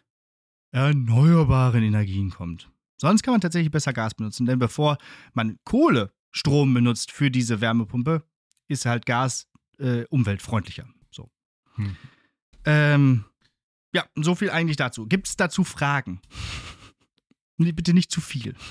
[0.72, 2.72] erneuerbaren Energien kommt.
[2.98, 4.98] Sonst kann man tatsächlich besser Gas benutzen, denn bevor
[5.34, 8.24] man Kohlestrom benutzt für diese Wärmepumpe,
[8.68, 10.88] ist halt Gas äh, umweltfreundlicher.
[11.12, 11.32] So.
[11.76, 11.96] Hm.
[12.66, 13.26] Ähm,
[13.94, 15.08] ja, so viel eigentlich dazu.
[15.08, 16.22] Gibt es dazu Fragen?
[17.62, 18.56] Nee, bitte nicht zu viel.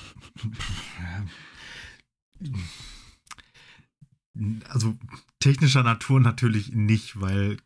[4.69, 4.97] Also
[5.41, 7.59] technischer Natur natürlich nicht, weil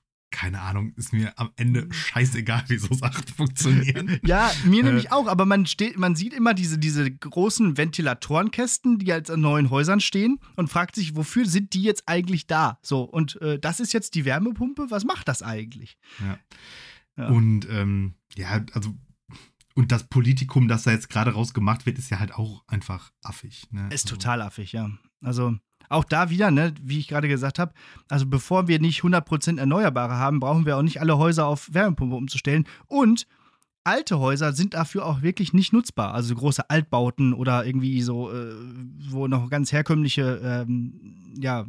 [0.43, 4.19] keine Ahnung, ist mir am Ende scheißegal, wie so Sachen funktionieren.
[4.27, 8.99] Ja, mir äh, nämlich auch, aber man, steht, man sieht immer diese, diese großen Ventilatorenkästen,
[8.99, 12.81] die halt an neuen Häusern stehen und fragt sich, wofür sind die jetzt eigentlich da?
[12.83, 15.97] So, und äh, das ist jetzt die Wärmepumpe, was macht das eigentlich?
[16.19, 16.39] Ja.
[17.17, 17.29] ja.
[17.29, 18.97] Und ähm, ja, also
[19.75, 23.69] und das Politikum, das da jetzt gerade rausgemacht wird, ist ja halt auch einfach affig.
[23.71, 23.87] Ne?
[23.93, 24.17] Ist also.
[24.17, 24.91] total affig, ja.
[25.21, 25.57] Also
[25.93, 27.73] auch da wieder, ne, wie ich gerade gesagt habe,
[28.09, 32.17] also bevor wir nicht 100% Erneuerbare haben, brauchen wir auch nicht alle Häuser auf Wärmepumpe
[32.17, 32.67] umzustellen.
[32.87, 33.27] Und
[33.85, 36.15] alte Häuser sind dafür auch wirklich nicht nutzbar.
[36.15, 38.55] Also große Altbauten oder irgendwie so, äh,
[39.09, 41.67] wo noch ganz herkömmliche ähm, ja,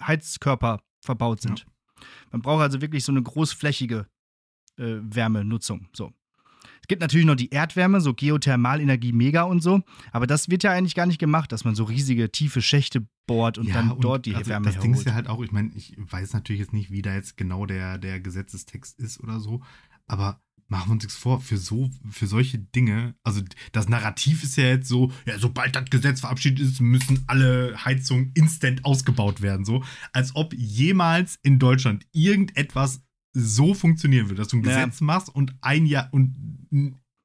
[0.00, 1.60] Heizkörper verbaut sind.
[1.60, 1.66] Ja.
[2.32, 4.06] Man braucht also wirklich so eine großflächige
[4.76, 5.88] äh, Wärmenutzung.
[5.92, 6.12] So.
[6.84, 9.80] Es gibt natürlich noch die Erdwärme, so Geothermalenergie mega und so,
[10.12, 13.56] aber das wird ja eigentlich gar nicht gemacht, dass man so riesige, tiefe Schächte bohrt
[13.56, 15.50] und ja, dann und dort die also Wärme Das Ding ist ja halt auch, ich
[15.50, 19.40] meine, ich weiß natürlich jetzt nicht, wie da jetzt genau der, der Gesetzestext ist oder
[19.40, 19.62] so,
[20.06, 23.40] aber machen wir uns nichts vor, für so, für solche Dinge, also
[23.72, 28.30] das Narrativ ist ja jetzt so, ja, sobald das Gesetz verabschiedet ist, müssen alle Heizungen
[28.34, 33.00] instant ausgebaut werden, so, als ob jemals in Deutschland irgendetwas
[33.34, 34.84] so funktionieren würde, dass du ein ja.
[34.84, 36.34] Gesetz machst und ein Jahr und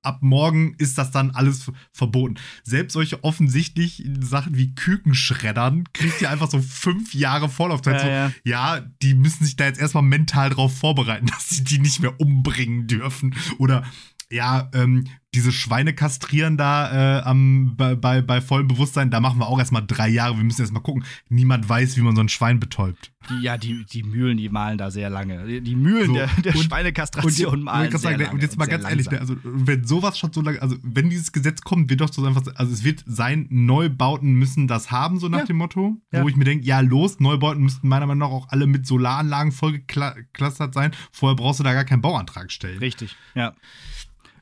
[0.02, 2.36] ab morgen ist das dann alles verboten.
[2.64, 7.96] Selbst solche offensichtlich Sachen wie Kükenschreddern kriegt ihr einfach so fünf Jahre Vorlaufzeit.
[7.96, 8.32] Ja, so, ja.
[8.44, 12.20] ja, die müssen sich da jetzt erstmal mental drauf vorbereiten, dass sie die nicht mehr
[12.20, 13.36] umbringen dürfen.
[13.58, 13.84] Oder
[14.32, 19.40] ja, ähm, diese Schweine kastrieren da äh, am, bei, bei, bei vollem Bewusstsein, da machen
[19.40, 20.38] wir auch erstmal drei Jahre.
[20.38, 21.04] Wir müssen erstmal gucken.
[21.30, 23.12] Niemand weiß, wie man so ein Schwein betäubt.
[23.30, 25.62] Die, ja, die, die Mühlen, die malen da sehr lange.
[25.62, 28.34] Die Mühlen so, der, der und, Schweinekastration und, malen sehr sagen, lange.
[28.34, 31.32] Und jetzt mal ganz ehrlich, ne, also wenn sowas schon so lange, also wenn dieses
[31.32, 35.30] Gesetz kommt, wird doch so einfach, also es wird sein, Neubauten müssen das haben, so
[35.30, 35.46] nach ja.
[35.46, 36.24] dem Motto, ja.
[36.24, 39.52] wo ich mir denke, ja los, Neubauten müssten meiner Meinung nach auch alle mit Solaranlagen
[39.52, 40.92] vollgeklustert sein.
[41.12, 42.80] Vorher brauchst du da gar keinen Bauantrag stellen.
[42.80, 43.54] Richtig, ja.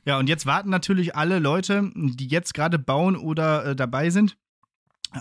[0.08, 4.38] Ja, und jetzt warten natürlich alle Leute, die jetzt gerade bauen oder äh, dabei sind,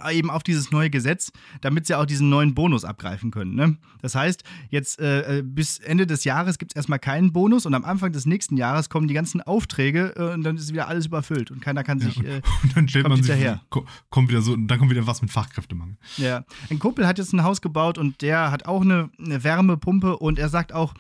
[0.05, 3.53] äh, eben auf dieses neue Gesetz, damit sie auch diesen neuen Bonus abgreifen können.
[3.53, 3.75] Ne?
[4.01, 7.73] Das heißt, jetzt äh, äh bis Ende des Jahres gibt es erstmal keinen Bonus und
[7.73, 11.07] am Anfang des nächsten Jahres kommen die ganzen Aufträge äh, und dann ist wieder alles
[11.07, 12.15] überfüllt und keiner kann sich.
[12.15, 13.61] Ja, und, und dann stellt man sich hinterher.
[14.09, 15.97] kommt wieder so, dann kommt wieder was mit Fachkräftemangel.
[16.15, 20.15] Ja, ein Kumpel hat jetzt ein Haus gebaut und der hat auch eine, eine Wärmepumpe
[20.15, 20.93] und er sagt auch,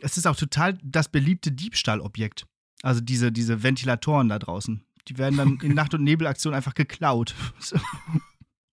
[0.00, 2.46] es ist auch total das beliebte Diebstahlobjekt.
[2.82, 4.84] Also diese, diese Ventilatoren da draußen.
[5.08, 5.66] Die werden dann okay.
[5.66, 7.34] in Nacht- und Nebelaktion einfach geklaut.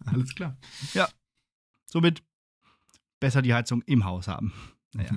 [0.06, 0.58] Alles klar.
[0.94, 1.08] Ja.
[1.86, 2.24] Somit
[3.20, 4.54] besser die Heizung im Haus haben.
[4.94, 5.12] Naja.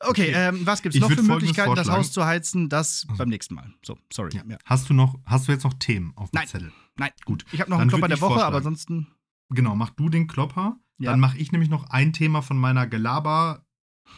[0.00, 2.68] Okay, ähm, was gibt es noch für Möglichkeiten, das Haus zu heizen?
[2.68, 3.18] Das also.
[3.18, 3.72] beim nächsten Mal.
[3.84, 4.30] So, sorry.
[4.34, 4.42] Ja.
[4.46, 4.58] Ja.
[4.64, 6.48] Hast du noch, hast du jetzt noch Themen auf dem Nein.
[6.48, 6.72] Zettel?
[6.96, 7.10] Nein.
[7.24, 7.44] Gut.
[7.52, 9.08] Ich habe noch einen Klopper der Woche, aber ansonsten.
[9.48, 10.78] Genau, mach du den Klopper.
[10.98, 11.10] Ja.
[11.10, 13.65] Dann mache ich nämlich noch ein Thema von meiner Gelaber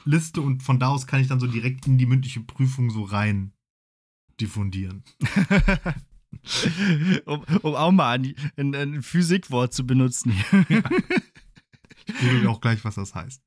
[0.04, 3.02] Liste und von da aus kann ich dann so direkt in die mündliche Prüfung so
[3.02, 3.52] rein
[4.40, 5.04] diffundieren.
[7.26, 10.32] um, um, auch mal ein, ein, ein Physikwort zu benutzen.
[10.68, 10.82] ja.
[12.06, 13.42] Ich google auch gleich, was das heißt.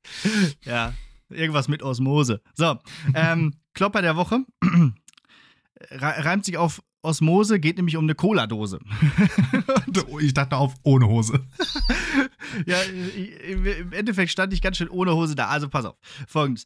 [0.64, 0.94] Ja,
[1.28, 2.42] irgendwas mit Osmose.
[2.54, 2.78] So,
[3.14, 4.44] ähm, Klopper der Woche
[5.90, 8.78] reimt sich auf Osmose, geht nämlich um eine Cola-Dose.
[10.20, 11.44] ich dachte auf ohne Hose.
[12.66, 15.48] ja, im Endeffekt stand ich ganz schön ohne Hose da.
[15.48, 15.96] Also pass auf.
[16.26, 16.64] Folgendes.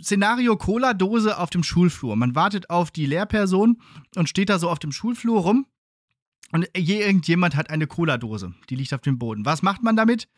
[0.00, 2.16] Szenario Cola-Dose auf dem Schulflur.
[2.16, 3.80] Man wartet auf die Lehrperson
[4.16, 5.66] und steht da so auf dem Schulflur rum.
[6.52, 8.54] Und irgendjemand hat eine Cola-Dose.
[8.70, 9.44] Die liegt auf dem Boden.
[9.44, 10.28] Was macht man damit?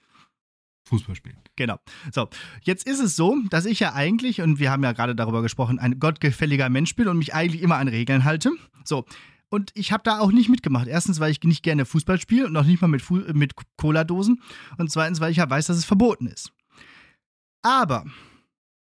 [0.87, 1.39] Fußball spielen.
[1.57, 1.79] Genau.
[2.13, 2.29] So,
[2.63, 5.79] jetzt ist es so, dass ich ja eigentlich, und wir haben ja gerade darüber gesprochen,
[5.79, 8.53] ein gottgefälliger Mensch bin und mich eigentlich immer an Regeln halte.
[8.85, 9.05] So.
[9.55, 10.89] Und ich habe da auch nicht mitgemacht.
[10.89, 14.43] Erstens, weil ich nicht gerne Fußball spiele und noch nicht mal mit, mit Cola-Dosen.
[14.79, 16.53] Und zweitens, weil ich ja weiß, dass es verboten ist.
[17.63, 18.05] Aber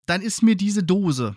[0.06, 1.36] dann ist mir diese Dose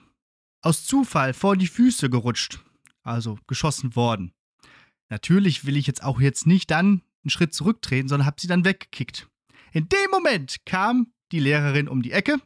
[0.62, 2.63] aus Zufall vor die Füße gerutscht.
[3.03, 4.32] Also geschossen worden.
[5.10, 8.63] Natürlich will ich jetzt auch jetzt nicht dann einen Schritt zurücktreten, sondern habe sie dann
[8.63, 9.27] weggekickt.
[9.73, 12.39] In dem Moment kam die Lehrerin um die Ecke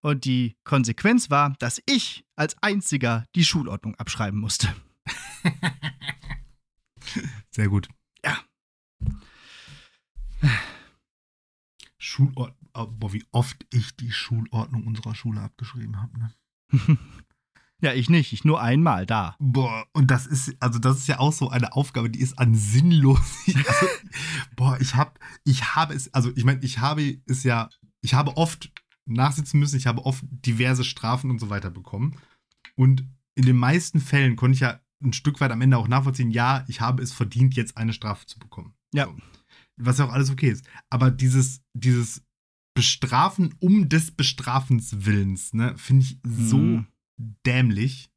[0.00, 4.74] und die Konsequenz war, dass ich als einziger die Schulordnung abschreiben musste.
[7.50, 7.88] Sehr gut.
[8.24, 8.38] Ja.
[11.98, 16.18] Schulordnung, boah, wie oft ich die Schulordnung unserer Schule abgeschrieben habe.
[16.18, 16.34] Ne?
[17.82, 18.32] Ja, ich nicht.
[18.32, 19.34] Ich nur einmal da.
[19.40, 22.54] Boah, und das ist, also das ist ja auch so eine Aufgabe, die ist an
[22.54, 23.20] sinnlos.
[23.48, 23.86] Also,
[24.54, 27.68] boah, ich hab, ich habe es, also ich meine, ich habe es ja,
[28.00, 28.70] ich habe oft
[29.04, 32.16] nachsitzen müssen, ich habe oft diverse Strafen und so weiter bekommen.
[32.76, 36.30] Und in den meisten Fällen konnte ich ja ein Stück weit am Ende auch nachvollziehen,
[36.30, 38.74] ja, ich habe es verdient, jetzt eine Strafe zu bekommen.
[38.92, 39.06] Ja.
[39.06, 39.16] So.
[39.76, 40.64] was ja auch alles okay ist.
[40.90, 42.22] Aber dieses, dieses
[42.74, 46.86] Bestrafen um des Bestrafens Willens, ne, finde ich so mhm.
[47.46, 48.10] dämlich.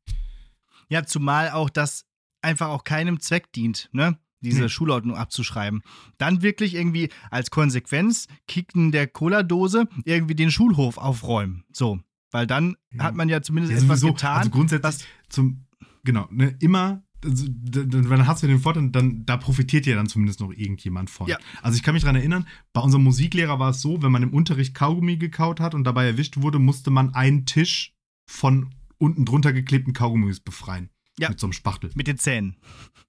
[0.89, 2.05] Ja, zumal auch das
[2.41, 4.17] einfach auch keinem Zweck dient, ne?
[4.41, 4.69] Diese nee.
[4.69, 5.81] Schulordnung abzuschreiben.
[6.19, 11.63] Dann wirklich irgendwie als Konsequenz kicken der Cola-Dose irgendwie den Schulhof aufräumen.
[11.71, 11.99] So.
[12.31, 13.05] Weil dann ja.
[13.05, 14.37] hat man ja zumindest ja, etwas so, getan.
[14.37, 15.65] Also grundsätzlich zum,
[16.05, 20.39] genau, ne, immer also, dann hast du den Vorteil, dann da profitiert ja dann zumindest
[20.39, 21.27] noch irgendjemand von.
[21.27, 21.37] Ja.
[21.61, 24.33] Also ich kann mich daran erinnern, bei unserem Musiklehrer war es so, wenn man im
[24.33, 27.95] Unterricht Kaugummi gekaut hat und dabei erwischt wurde, musste man einen Tisch
[28.29, 30.89] von unten drunter geklebten Kaugummis befreien.
[31.17, 31.29] Ja.
[31.29, 31.91] Mit so einem Spachtel.
[31.95, 32.57] Mit den Zähnen.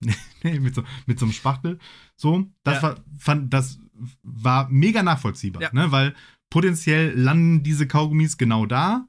[0.42, 1.78] nee, mit so, mit so einem Spachtel.
[2.16, 2.82] So, das, ja.
[2.82, 3.78] war, fand, das
[4.22, 5.72] war mega nachvollziehbar, ja.
[5.72, 5.90] ne?
[5.90, 6.14] weil
[6.50, 9.09] potenziell landen diese Kaugummis genau da.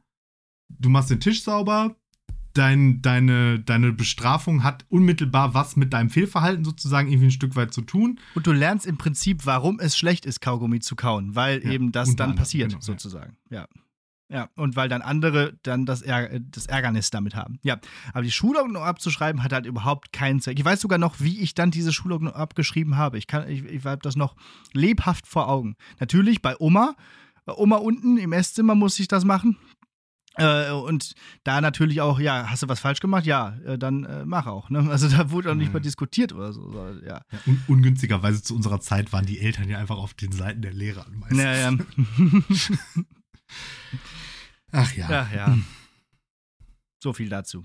[0.70, 1.96] Du machst den Tisch sauber,
[2.58, 7.74] dein, deine, deine Bestrafung hat unmittelbar was mit deinem Fehlverhalten sozusagen irgendwie ein Stück weit
[7.74, 8.20] zu tun.
[8.36, 11.92] Und du lernst im Prinzip, warum es schlecht ist, Kaugummi zu kauen, weil ja, eben
[11.92, 13.38] das dann passiert, genau, sozusagen.
[13.50, 13.68] Ja.
[14.30, 14.50] ja.
[14.56, 17.60] und weil dann andere dann das, Ärger, das Ärgernis damit haben.
[17.62, 17.78] Ja,
[18.14, 20.58] aber die Schulordnung abzuschreiben hat halt überhaupt keinen Zweck.
[20.58, 23.18] Ich weiß sogar noch, wie ich dann diese Schulordnung abgeschrieben habe.
[23.18, 24.36] Ich, ich, ich habe das noch
[24.74, 25.76] lebhaft vor Augen.
[26.00, 26.96] Natürlich bei Oma.
[27.46, 29.58] Bei Oma unten im Esszimmer muss ich das machen.
[30.38, 33.26] Äh, und da natürlich auch, ja, hast du was falsch gemacht?
[33.26, 34.70] Ja, äh, dann äh, mach auch.
[34.70, 34.88] Ne?
[34.90, 36.72] Also da wurde auch nicht mal diskutiert oder so.
[37.06, 37.22] Ja.
[37.32, 40.74] ja un ungünstigerweise zu unserer Zeit waren die Eltern ja einfach auf den Seiten der
[40.74, 41.40] Lehrer meistens.
[41.40, 41.72] Ja, ja.
[44.72, 45.08] Ach ja.
[45.10, 45.58] Ach ja.
[47.02, 47.64] So viel dazu.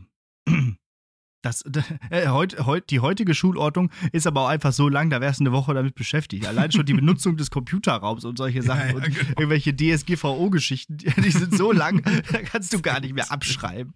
[1.43, 1.65] Das,
[2.11, 5.45] äh, heut, heut, die heutige Schulordnung ist aber auch einfach so lang, da wärst du
[5.45, 6.47] eine Woche damit beschäftigt.
[6.47, 9.29] Allein schon die Benutzung des Computerraums und solche Sachen ja, ja, und genau.
[9.31, 12.03] irgendwelche DSGVO-Geschichten, die, sind so lang,
[12.33, 13.93] da kannst du gar nicht mehr abschreiben.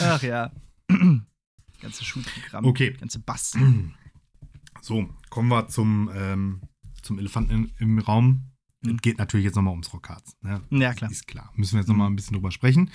[0.00, 0.52] Ach ja.
[1.80, 2.92] Ganze Schulprogramm, okay.
[2.92, 3.58] ganze Bass.
[4.84, 6.60] So, kommen wir zum, ähm,
[7.02, 8.50] zum Elefanten im Raum.
[8.82, 8.96] Mhm.
[8.96, 10.36] Geht natürlich jetzt nochmal ums Rockharz.
[10.40, 10.60] Ne?
[10.70, 11.08] Ja, klar.
[11.08, 11.52] Ist klar.
[11.54, 12.90] Müssen wir jetzt nochmal ein bisschen drüber sprechen.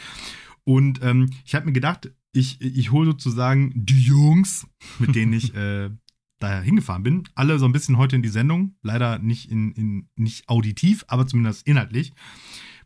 [0.66, 4.68] Und ähm, ich habe mir gedacht, ich, ich hole sozusagen die Jungs,
[5.00, 5.90] mit denen ich äh,
[6.40, 8.76] da hingefahren bin, alle so ein bisschen heute in die Sendung.
[8.82, 12.14] Leider nicht, in, in, nicht auditiv, aber zumindest inhaltlich.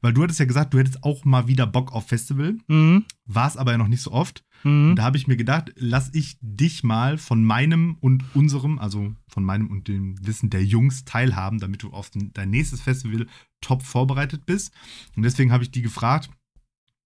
[0.01, 2.57] Weil du hattest ja gesagt, du hättest auch mal wieder Bock auf Festival.
[2.67, 3.05] Mhm.
[3.25, 4.43] War es aber ja noch nicht so oft.
[4.63, 4.91] Mhm.
[4.91, 9.13] Und da habe ich mir gedacht, lass ich dich mal von meinem und unserem, also
[9.27, 13.27] von meinem und dem Wissen der Jungs teilhaben, damit du auf dein nächstes Festival
[13.61, 14.73] top vorbereitet bist.
[15.15, 16.31] Und deswegen habe ich die gefragt,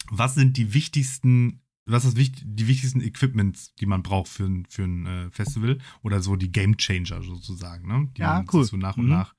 [0.10, 4.66] was sind die wichtigsten, was ist wichtig, die wichtigsten Equipments, die man braucht für, ein,
[4.66, 8.10] für ein äh, Festival oder so die Game Changer sozusagen, ne?
[8.18, 8.64] die ja, man cool.
[8.64, 9.12] so nach und mhm.
[9.12, 9.36] nach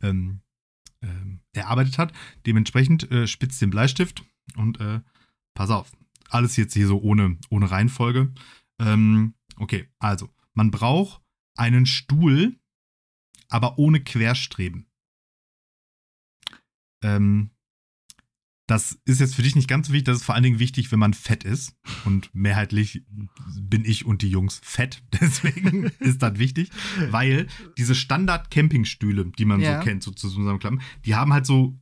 [0.00, 0.40] ähm,
[1.02, 2.12] ähm, erarbeitet hat.
[2.46, 4.24] Dementsprechend äh, spitzt den Bleistift
[4.56, 5.00] und äh,
[5.54, 5.90] pass auf.
[6.30, 8.32] Alles jetzt hier so ohne, ohne Reihenfolge.
[8.78, 11.22] Ähm, okay, also, man braucht
[11.56, 12.58] einen Stuhl,
[13.48, 14.86] aber ohne Querstreben.
[17.02, 17.50] Ähm,
[18.68, 20.04] das ist jetzt für dich nicht ganz so wichtig.
[20.04, 21.74] Das ist vor allen Dingen wichtig, wenn man fett ist.
[22.04, 23.02] Und mehrheitlich
[23.58, 25.02] bin ich und die Jungs fett.
[25.20, 26.70] Deswegen ist das wichtig.
[27.10, 27.46] Weil
[27.78, 29.78] diese Standard-Campingstühle, die man ja.
[29.78, 31.80] so kennt, so zusammenklappen, die haben halt so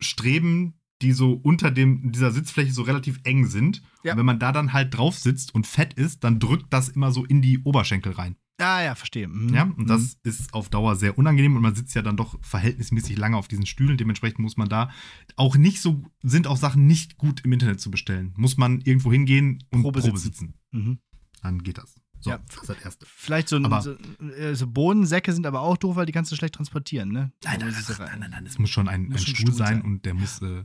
[0.00, 3.82] Streben, die so unter dem, dieser Sitzfläche so relativ eng sind.
[4.02, 4.12] Ja.
[4.12, 7.12] Und wenn man da dann halt drauf sitzt und fett ist, dann drückt das immer
[7.12, 8.36] so in die Oberschenkel rein.
[8.58, 9.28] Ah, ja, verstehe.
[9.28, 9.54] Mhm.
[9.54, 10.30] Ja, und das mhm.
[10.30, 13.66] ist auf Dauer sehr unangenehm und man sitzt ja dann doch verhältnismäßig lange auf diesen
[13.66, 13.96] Stühlen.
[13.96, 14.90] Dementsprechend muss man da
[15.36, 18.32] auch nicht so, sind auch Sachen nicht gut im Internet zu bestellen.
[18.36, 20.54] Muss man irgendwo hingehen und Probe, Probe sitzen.
[20.70, 20.80] sitzen.
[20.84, 20.98] Mhm.
[21.42, 21.94] Dann geht das.
[22.20, 23.06] So, ja, das ist das Erste.
[23.08, 23.96] Vielleicht so, aber, so,
[24.36, 27.32] äh, so, Bohnensäcke sind aber auch doof, weil die kannst du schlecht transportieren, ne?
[27.42, 29.82] Nein, nein, nein, nein, nein, es muss schon ein, muss ein Stuhl, Stuhl sein, sein,
[29.82, 30.64] und der muss äh,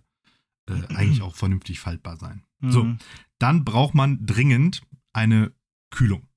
[0.68, 2.44] äh, eigentlich auch vernünftig faltbar sein.
[2.60, 2.72] Mhm.
[2.72, 2.96] So,
[3.40, 4.82] dann braucht man dringend
[5.14, 5.52] eine
[5.90, 6.28] Kühlung.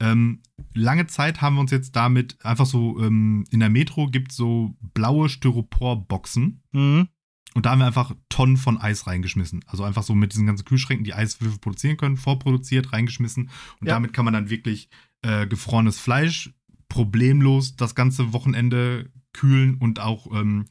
[0.00, 0.42] Ähm,
[0.74, 4.36] lange Zeit haben wir uns jetzt damit einfach so, ähm, in der Metro gibt es
[4.36, 6.62] so blaue Styropor-Boxen.
[6.72, 7.08] Mhm.
[7.54, 9.64] Und da haben wir einfach Tonnen von Eis reingeschmissen.
[9.66, 13.50] Also einfach so mit diesen ganzen Kühlschränken, die Eiswürfel produzieren können, vorproduziert, reingeschmissen.
[13.80, 13.94] Und ja.
[13.94, 14.88] damit kann man dann wirklich
[15.22, 16.52] äh, gefrorenes Fleisch
[16.88, 20.66] problemlos das ganze Wochenende kühlen und auch ähm,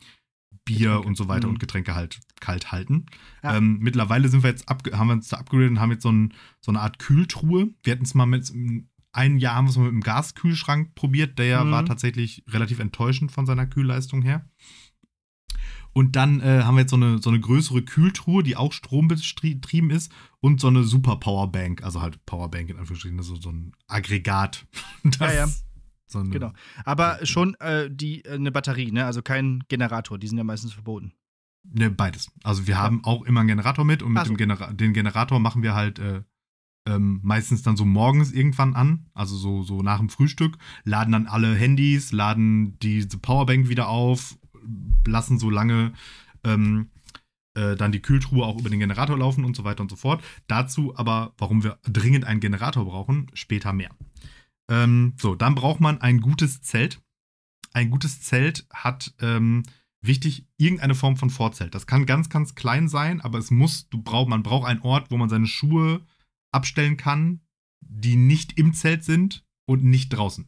[0.65, 1.07] Bier Getränke.
[1.07, 1.53] und so weiter mhm.
[1.53, 3.07] und Getränke halt kalt halten.
[3.43, 3.57] Ja.
[3.57, 6.33] Ähm, mittlerweile sind wir jetzt haben wir uns da abgegradet und haben jetzt so, ein,
[6.61, 7.69] so eine Art Kühltruhe.
[7.83, 8.51] Wir hatten es mal mit
[9.11, 11.39] ein Jahr haben wir es mit dem Gaskühlschrank probiert.
[11.39, 11.71] Der mhm.
[11.71, 14.47] war tatsächlich relativ enttäuschend von seiner Kühlleistung her.
[15.91, 19.89] Und dann äh, haben wir jetzt so eine, so eine größere Kühltruhe, die auch strombetrieben
[19.89, 24.67] ist und so eine super Powerbank, also halt Powerbank in Anführungsstrichen, also so ein Aggregat.
[25.19, 25.49] ja, ja.
[26.07, 26.53] So genau.
[26.85, 29.05] Aber schon äh, die, äh, eine Batterie, ne?
[29.05, 31.13] Also kein Generator, die sind ja meistens verboten.
[31.63, 32.31] Ne, beides.
[32.43, 34.33] Also wir haben auch immer einen Generator mit und mit so.
[34.33, 36.23] dem Genera den Generator machen wir halt äh,
[36.89, 41.27] ähm, meistens dann so morgens irgendwann an, also so, so nach dem Frühstück, laden dann
[41.27, 44.37] alle Handys, laden diese Powerbank wieder auf,
[45.05, 45.93] lassen so lange
[46.43, 46.89] ähm,
[47.53, 50.23] äh, dann die Kühltruhe auch über den Generator laufen und so weiter und so fort.
[50.47, 53.91] Dazu aber, warum wir dringend einen Generator brauchen, später mehr.
[54.69, 57.01] Ähm, so, dann braucht man ein gutes Zelt.
[57.73, 59.63] Ein gutes Zelt hat ähm,
[60.01, 61.75] wichtig irgendeine Form von Vorzelt.
[61.75, 65.11] Das kann ganz, ganz klein sein, aber es muss, du brauch, man braucht einen Ort,
[65.11, 66.01] wo man seine Schuhe
[66.51, 67.41] abstellen kann,
[67.81, 70.47] die nicht im Zelt sind und nicht draußen.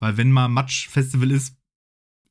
[0.00, 1.56] Weil wenn mal Matsch-Festival ist,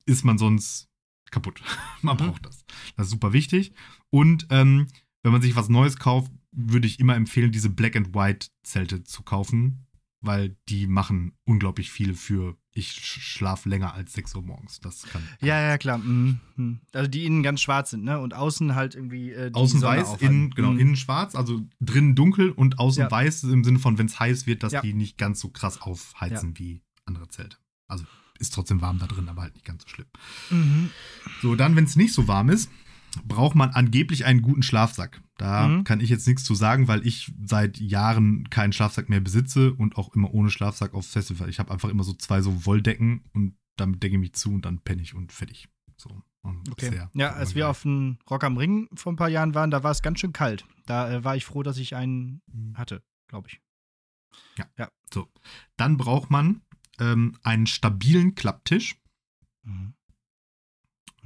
[0.06, 0.90] ist man sonst
[1.32, 1.62] kaputt.
[2.02, 2.20] man mhm.
[2.20, 2.66] braucht das.
[2.96, 3.74] Das ist super wichtig.
[4.10, 4.88] Und ähm,
[5.24, 9.04] wenn man sich was Neues kauft, würde ich immer empfehlen, diese Black and White Zelte
[9.04, 9.87] zu kaufen,
[10.28, 14.80] weil die machen unglaublich viel für ich schlafe länger als 6 Uhr morgens.
[14.80, 15.24] Das kann.
[15.42, 15.98] Ja, ja, klar.
[15.98, 16.40] Mhm.
[16.94, 18.20] Also die innen ganz schwarz sind, ne?
[18.20, 19.32] Und außen halt irgendwie.
[19.32, 20.80] Äh, außen Sonne weiß, innen, genau, mhm.
[20.80, 23.12] innen schwarz, also drinnen dunkel und außen ja.
[23.12, 24.82] weiß im Sinne von, wenn es heiß wird, dass ja.
[24.82, 26.60] die nicht ganz so krass aufheizen ja.
[26.60, 27.58] wie andere Zelte.
[27.88, 28.06] Also
[28.38, 30.08] ist trotzdem warm da drin, aber halt nicht ganz so schlimm.
[30.52, 30.90] Mhm.
[31.42, 32.70] So, dann, wenn es nicht so warm ist,
[33.26, 35.22] braucht man angeblich einen guten Schlafsack.
[35.38, 35.84] Da mhm.
[35.84, 39.98] kann ich jetzt nichts zu sagen, weil ich seit Jahren keinen Schlafsack mehr besitze und
[39.98, 41.50] auch immer ohne Schlafsack aufs Festival.
[41.50, 44.66] Ich habe einfach immer so zwei so Wolldecken und damit decke ich mich zu und
[44.66, 45.68] dann penne ich und fertig.
[45.98, 46.22] So.
[46.42, 47.08] Und okay.
[47.14, 49.92] ja, als wir auf dem Rock am Ring vor ein paar Jahren waren, da war
[49.92, 50.66] es ganz schön kalt.
[50.86, 52.78] Da äh, war ich froh, dass ich einen mhm.
[52.78, 53.62] hatte, glaube ich.
[54.58, 54.66] Ja.
[54.78, 54.90] ja.
[55.14, 55.28] So.
[55.76, 56.62] Dann braucht man
[57.00, 58.96] ähm, einen stabilen Klapptisch.
[59.64, 59.94] Mhm.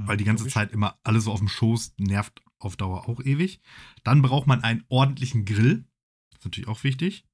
[0.08, 3.60] Weil die ganze Zeit immer alles so auf dem Schoß nervt auf Dauer auch ewig.
[4.04, 5.86] Dann braucht man einen ordentlichen Grill.
[6.30, 7.26] Das ist natürlich auch wichtig.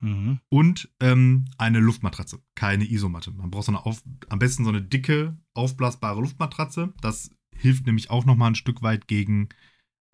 [0.00, 0.40] Mhm.
[0.48, 3.30] Und ähm, eine Luftmatratze, keine Isomatte.
[3.30, 6.92] Man braucht so eine auf, am besten so eine dicke, aufblasbare Luftmatratze.
[7.00, 9.48] Das hilft nämlich auch nochmal ein Stück weit gegen,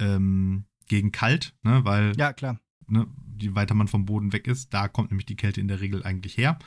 [0.01, 1.85] ähm, gegen kalt, ne?
[1.85, 2.61] weil ja, klar.
[2.87, 3.07] Ne,
[3.39, 6.03] je weiter man vom Boden weg ist, da kommt nämlich die Kälte in der Regel
[6.03, 6.59] eigentlich her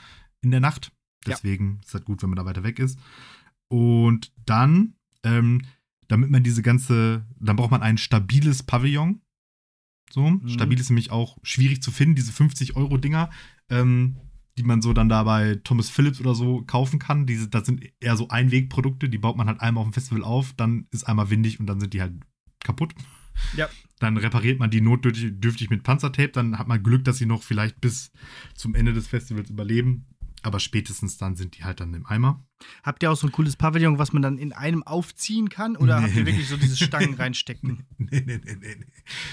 [0.41, 0.91] in der Nacht.
[1.25, 1.79] Deswegen ja.
[1.81, 2.99] ist das gut, wenn man da weiter weg ist.
[3.67, 5.61] Und dann ähm,
[6.07, 9.21] damit man diese ganze, dann braucht man ein stabiles Pavillon.
[10.11, 10.49] So, mhm.
[10.49, 13.29] stabil ist nämlich auch schwierig zu finden, diese 50-Euro-Dinger,
[13.69, 14.17] ähm,
[14.57, 17.25] die man so dann da bei Thomas Phillips oder so kaufen kann.
[17.25, 20.53] Diese, das sind eher so Einwegprodukte, die baut man halt einmal auf dem Festival auf,
[20.53, 22.13] dann ist einmal windig und dann sind die halt
[22.59, 22.93] kaputt.
[23.55, 23.69] Ja.
[23.99, 27.79] Dann repariert man die notdürftig mit Panzertape, dann hat man Glück, dass sie noch vielleicht
[27.79, 28.11] bis
[28.53, 30.07] zum Ende des Festivals überleben.
[30.43, 32.43] Aber spätestens dann sind die halt dann im Eimer.
[32.83, 35.77] Habt ihr auch so ein cooles Pavillon, was man dann in einem aufziehen kann?
[35.77, 37.85] Oder nee, habt ihr wirklich so diese Stangen reinstecken?
[37.97, 38.85] Nee, nee, nee, nee, nee.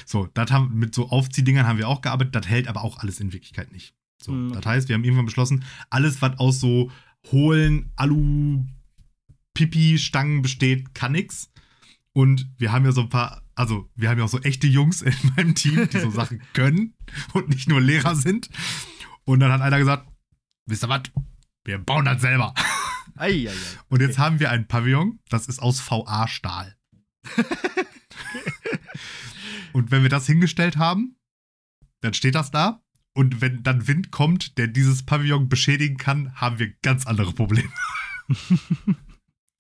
[0.05, 2.35] So, das haben, mit so Aufziehdingern haben wir auch gearbeitet.
[2.35, 3.95] Das hält aber auch alles in Wirklichkeit nicht.
[4.23, 4.53] So, mhm.
[4.53, 6.91] das heißt, wir haben irgendwann beschlossen, alles, was aus so
[7.31, 11.51] hohlen Alu-Pipi-Stangen besteht, kann nix.
[12.13, 15.03] Und wir haben ja so ein paar, also wir haben ja auch so echte Jungs
[15.03, 16.95] in meinem Team, die so Sachen können
[17.33, 18.51] und nicht nur Lehrer sind.
[19.25, 20.09] Und dann hat einer gesagt,
[20.69, 21.03] wisst ihr was?
[21.65, 22.55] Wir bauen das selber.
[23.17, 23.55] Ei, ei, ei.
[23.89, 24.23] Und jetzt okay.
[24.23, 26.77] haben wir ein Pavillon, das ist aus VA-Stahl.
[29.73, 31.17] und wenn wir das hingestellt haben,
[32.01, 32.83] dann steht das da.
[33.15, 37.73] Und wenn dann Wind kommt, der dieses Pavillon beschädigen kann, haben wir ganz andere Probleme.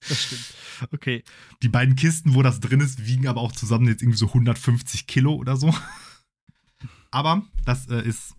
[0.09, 0.55] das stimmt.
[0.93, 1.25] Okay.
[1.63, 5.09] Die beiden Kisten, wo das drin ist, wiegen aber auch zusammen jetzt irgendwie so 150
[5.09, 5.75] Kilo oder so.
[7.11, 8.37] Aber das äh, ist,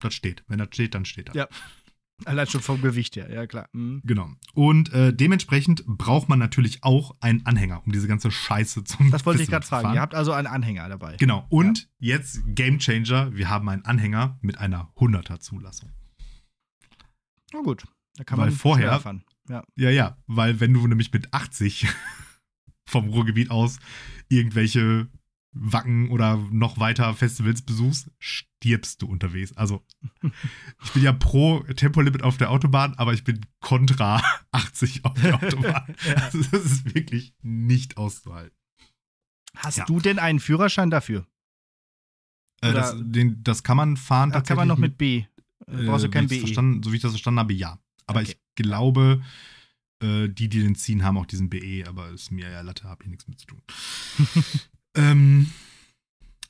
[0.00, 0.44] das steht.
[0.48, 1.34] Wenn das steht, dann steht das.
[1.34, 1.48] Ja.
[2.24, 3.68] Allein schon vom Gewicht her, ja klar.
[3.72, 4.02] Mhm.
[4.04, 4.28] Genau.
[4.54, 9.24] Und äh, dementsprechend braucht man natürlich auch einen Anhänger, um diese ganze Scheiße zum Das
[9.24, 9.94] wollte ich gerade fragen.
[9.94, 11.16] Ihr habt also einen Anhänger dabei.
[11.16, 11.46] Genau.
[11.48, 12.16] Und ja.
[12.16, 15.90] jetzt Game Changer, wir haben einen Anhänger mit einer 100er Zulassung.
[17.52, 17.84] Na gut,
[18.16, 19.24] da kann weil man vorher fahren.
[19.48, 19.62] Ja.
[19.76, 21.86] ja, ja, weil wenn du nämlich mit 80
[22.84, 23.78] vom Ruhrgebiet aus
[24.28, 25.08] irgendwelche
[25.52, 29.56] Wacken oder noch weiter Festivals besuchst, stirbst du unterwegs.
[29.56, 29.84] Also,
[30.84, 34.22] ich bin ja pro Tempolimit auf der Autobahn, aber ich bin kontra
[34.52, 35.94] 80 auf der Autobahn.
[36.14, 38.56] also, das ist wirklich nicht auszuhalten.
[39.56, 39.84] Hast ja.
[39.86, 41.26] du denn einen Führerschein dafür?
[42.60, 44.30] Äh, das, den, das, kann man fahren.
[44.30, 45.24] Das kann man noch mit B.
[45.66, 46.46] Äh, brauchst du kein BE.
[46.46, 47.78] So wie ich das verstanden habe, ja.
[48.06, 48.32] Aber okay.
[48.32, 49.22] ich glaube,
[50.00, 53.04] äh, die, die den ziehen, haben auch diesen BE, aber ist mir ja Latte, habe
[53.04, 53.62] ich nichts mit zu tun.
[54.96, 55.50] Ähm,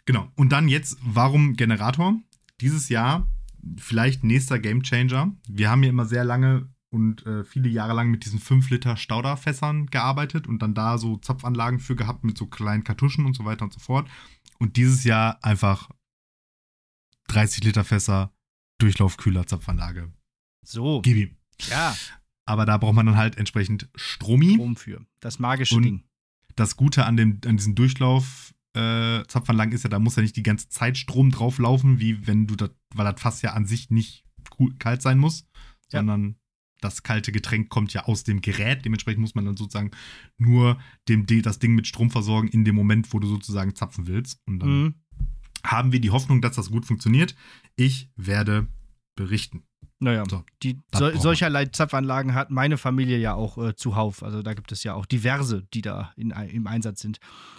[0.04, 0.30] genau.
[0.36, 2.18] Und dann jetzt, warum Generator?
[2.60, 3.28] Dieses Jahr
[3.76, 5.32] vielleicht nächster Gamechanger.
[5.48, 8.96] Wir haben ja immer sehr lange und äh, viele Jahre lang mit diesen 5 Liter
[8.96, 13.44] Stauderfässern gearbeitet und dann da so Zapfanlagen für gehabt mit so kleinen Kartuschen und so
[13.44, 14.08] weiter und so fort.
[14.58, 15.90] Und dieses Jahr einfach
[17.28, 18.32] 30 Liter Fässer,
[18.78, 20.12] Durchlaufkühler, Zapfanlage.
[20.64, 21.02] So.
[21.02, 21.36] Gib ihm.
[21.68, 21.94] Ja.
[22.46, 24.54] Aber da braucht man dann halt entsprechend Stromi.
[24.54, 25.04] Strom für.
[25.20, 26.07] Das magische und Ding
[26.58, 30.36] das Gute an, dem, an diesen Durchlauf, äh, Zapfanlagen ist ja, da muss ja nicht
[30.36, 33.90] die ganze Zeit Strom drauflaufen, wie wenn du das, weil das Fass ja an sich
[33.90, 34.24] nicht
[34.58, 35.46] cool, kalt sein muss,
[35.92, 36.00] Ja.
[36.00, 36.36] sondern
[36.80, 38.84] das kalte Getränk kommt ja aus dem Gerät.
[38.84, 39.90] Dementsprechend muss man dann sozusagen
[40.36, 40.78] nur
[41.08, 44.40] dem, das Ding mit Strom versorgen in dem Moment, wo du sozusagen zapfen willst.
[44.46, 44.94] Und dann Mhm.
[45.64, 47.34] haben wir die Hoffnung, dass das gut funktioniert.
[47.74, 48.68] Ich werde
[49.16, 49.64] berichten.
[50.00, 51.16] Naja, So, die, wir.
[51.18, 54.22] solcherlei Zapfanlagen hat meine Familie ja auch äh, zuhauf.
[54.22, 57.18] Also da gibt es ja auch diverse, die da in, im Einsatz sind.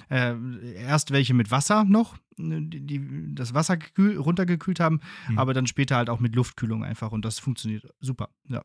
[0.10, 0.36] Äh,
[0.76, 5.38] erst welche mit Wasser noch, ne, die, die das Wasser gekühl, runtergekühlt haben, Mhm.
[5.38, 8.30] aber dann später halt auch mit Luftkühlung einfach und das funktioniert super.
[8.48, 8.64] Ja.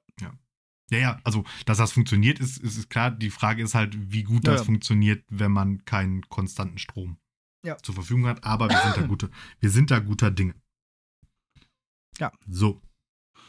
[0.91, 3.11] Ja, ja, also, dass das funktioniert, ist, ist, ist klar.
[3.11, 4.65] Die Frage ist halt, wie gut Ja, das ja.
[4.67, 7.17] funktioniert, wenn man keinen konstanten Strom
[7.65, 7.77] Ja.
[7.79, 8.45] zur Verfügung hat.
[8.45, 10.55] Aber wir sind da gute, wir sind da guter Dinge.
[12.21, 12.31] Ja.
[12.47, 12.81] So.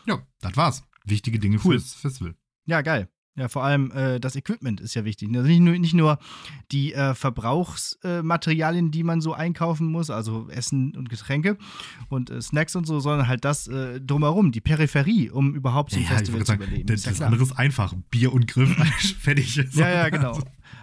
[0.08, 0.84] Ja, das war's.
[1.06, 1.80] Wichtige Dinge Cool.
[1.80, 2.36] fürs Festival.
[2.66, 3.10] Ja, geil.
[3.38, 5.28] Ja, vor allem äh, das Equipment ist ja wichtig.
[5.36, 6.20] Also nicht nur, nicht nur
[6.72, 11.58] die äh, Verbrauchsmaterialien, die man so einkaufen muss, also Essen und Getränke
[12.10, 16.02] und äh, Snacks und so, sondern halt das äh, drumherum, die Peripherie, um überhaupt zum
[16.04, 16.88] Ja, Festival zu sagen, überleben.
[16.88, 17.94] das, ja das andere ist einfach.
[18.10, 18.68] Bier und Grill,
[19.20, 19.58] fertig.
[19.58, 19.76] ist.
[19.76, 20.40] Ja, ja, genau.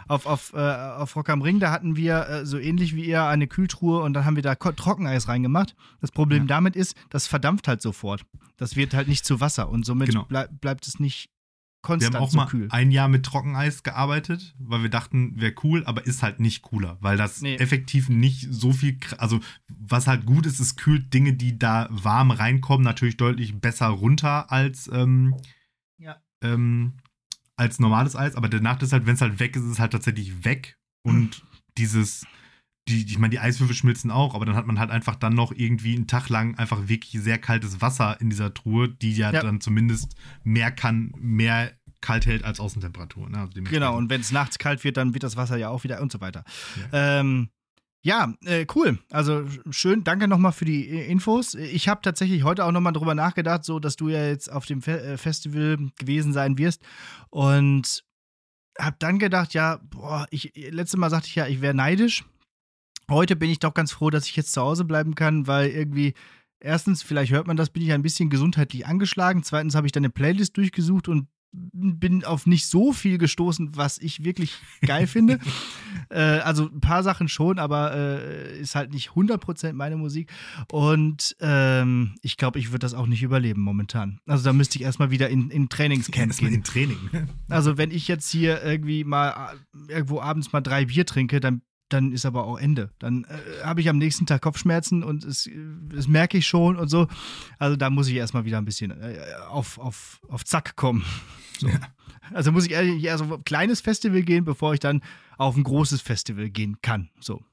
[0.09, 3.25] Auf, auf, äh, auf Rock am Ring, da hatten wir äh, so ähnlich wie ihr
[3.25, 5.75] eine Kühltruhe und dann haben wir da Trockeneis reingemacht.
[6.01, 6.49] Das Problem Ja.
[6.49, 8.25] damit ist, das verdampft halt sofort.
[8.59, 10.27] Das wird halt nicht zu Wasser und somit Genau.
[10.29, 11.31] bleib, bleibt es nicht
[11.83, 12.69] Wir konstant haben auch so mal kühl.
[12.71, 16.97] ein Jahr mit Trockeneis gearbeitet, weil wir dachten, wäre cool, aber ist halt nicht cooler,
[17.01, 17.57] weil das Nee.
[17.57, 22.31] effektiv nicht so viel, also was halt gut ist, es kühlt Dinge, die da warm
[22.31, 25.35] reinkommen, natürlich deutlich besser runter als, ähm,
[25.99, 26.23] Ja.
[26.41, 26.93] ähm,
[27.57, 29.79] als normales Eis, aber der Nachteil ist halt, wenn es halt weg ist, ist es
[29.81, 31.45] halt tatsächlich weg und
[31.79, 32.25] dieses,
[32.89, 35.53] die, ich meine, die Eiswürfel schmilzen auch, aber dann hat man halt einfach dann noch
[35.53, 39.43] irgendwie einen Tag lang einfach wirklich sehr kaltes Wasser in dieser Truhe, die ja, Ja.
[39.43, 43.31] dann zumindest mehr kann, mehr kalt hält als Außentemperatur.
[43.31, 43.39] Ne?
[43.39, 46.03] Also Genau, und wenn es nachts kalt wird, dann wird das Wasser ja auch wieder
[46.03, 46.43] und so weiter.
[46.93, 47.51] Ja, ähm,
[48.03, 48.99] ja äh, cool.
[49.11, 51.55] Also schön, danke nochmal für die äh, Infos.
[51.55, 54.83] Ich habe tatsächlich heute auch nochmal drüber nachgedacht, so dass du ja jetzt auf dem
[54.83, 56.83] Fe äh, Festival gewesen sein wirst.
[57.31, 58.03] Und
[58.79, 62.25] habe dann gedacht, ja, boah, ich, letztes Mal sagte ich ja, ich wäre neidisch.
[63.11, 66.15] Heute bin ich doch ganz froh, dass ich jetzt zu Hause bleiben kann, weil irgendwie.
[66.65, 69.43] Erstens, vielleicht hört man das, bin ich ein bisschen gesundheitlich angeschlagen.
[69.43, 73.99] Zweitens habe ich dann eine Playlist durchgesucht und bin auf nicht so viel gestoßen, was
[73.99, 74.55] ich wirklich
[74.87, 75.39] geil finde.
[76.09, 80.31] Äh, also ein paar Sachen schon, aber äh, ist halt nicht 100% meine Musik.
[80.71, 84.19] Und ähm, ich glaube, ich würde das auch nicht überleben momentan.
[84.27, 86.53] Also da müsste ich erstmal wieder in, in Trainingscamp gehen.
[86.53, 86.99] in Training.
[87.49, 89.55] Also wenn ich jetzt hier irgendwie mal
[89.89, 91.63] äh, irgendwo abends mal drei Bier trinke, dann
[91.93, 92.91] dann ist aber auch Ende.
[92.99, 95.49] Dann äh, habe ich am nächsten Tag Kopfschmerzen und es,
[95.91, 97.09] das merke ich schon und so.
[97.59, 99.19] Also da muss ich erstmal wieder ein bisschen äh,
[99.49, 101.05] auf, auf, auf Zack kommen.
[101.59, 101.71] So.
[102.33, 105.01] Also muss ich ehrlich eher so auf ein kleines Festival gehen, bevor ich dann
[105.39, 107.09] auf ein großes Festival gehen kann.
[107.21, 107.45] So.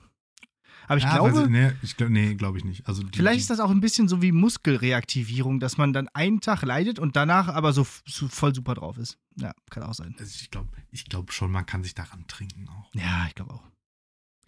[0.88, 2.88] Aber ich Ja, glaube, ich, nee, ich glaub, nee, glaube ich nicht.
[2.88, 6.42] Also die, vielleicht ist das auch ein bisschen so wie Muskelreaktivierung, dass man dann einen
[6.42, 9.20] Tag leidet und danach aber so, so voll super drauf ist.
[9.36, 10.16] Ja, kann auch sein.
[10.18, 12.90] also ich glaube ich glaub schon, man kann sich daran trinken auch.
[12.96, 13.64] Ja, ich glaube auch.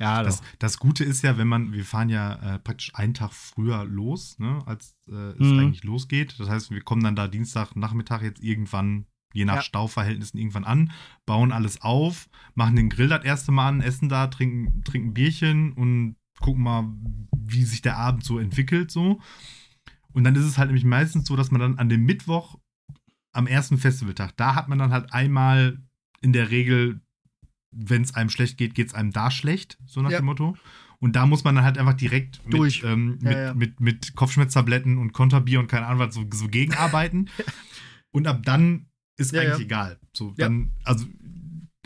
[0.01, 3.31] Ja, Das, das Gute ist ja, wenn man, wir fahren ja äh, praktisch einen Tag
[3.33, 5.59] früher los, ne, als äh, es Mhm.
[5.59, 6.39] eigentlich losgeht.
[6.39, 9.61] Das heißt, wir kommen dann da Dienstagnachmittag jetzt irgendwann, je nach Ja.
[9.61, 10.91] Stauverhältnissen, irgendwann an,
[11.25, 15.71] bauen alles auf, machen den Grill das erste Mal an, essen da, trinken, trinken Bierchen
[15.73, 16.85] und gucken mal,
[17.37, 19.21] wie sich der Abend so entwickelt, so.
[20.13, 22.57] Und dann ist es halt nämlich meistens so, dass man dann an dem Mittwoch
[23.31, 25.77] am ersten Festivaltag, da hat man dann halt einmal
[26.19, 26.99] in der Regel,
[27.71, 30.19] wenn es einem schlecht geht, geht es einem da schlecht, so nach Ja.
[30.19, 30.57] dem Motto.
[30.99, 32.83] Und da muss man dann halt einfach direkt mit, Durch.
[32.83, 33.53] ähm, mit, ja.
[33.53, 37.29] mit, mit Kopfschmerztabletten und Konterbier und keine Ahnung was so, so gegenarbeiten.
[38.11, 38.85] und ab dann
[39.17, 39.99] ist eigentlich egal.
[40.13, 41.05] So, dann, also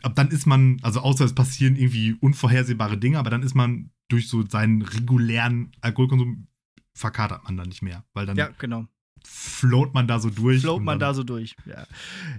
[0.02, 3.92] ab dann ist man, also außer es passieren irgendwie unvorhersehbare Dinge, aber dann ist man
[4.10, 6.48] durch so seinen regulären Alkoholkonsum
[6.94, 8.88] verkatert man dann nicht mehr, weil dann Ja, genau.
[9.24, 10.62] float man da so durch.
[10.62, 11.56] Float man da so durch.
[11.66, 11.88] Ja,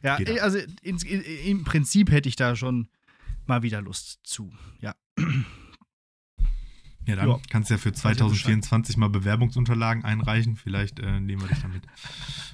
[0.02, 2.88] ja also ins, in, im Prinzip hätte ich da schon
[3.48, 4.52] mal wieder Lust zu.
[4.80, 4.94] Ja.
[7.06, 7.40] Ja, dann Ja.
[7.50, 8.18] kannst du ja für Weiß ja Bescheid.
[8.18, 10.56] 2024 mal Bewerbungsunterlagen einreichen.
[10.56, 11.82] Vielleicht äh, nehmen wir dich damit.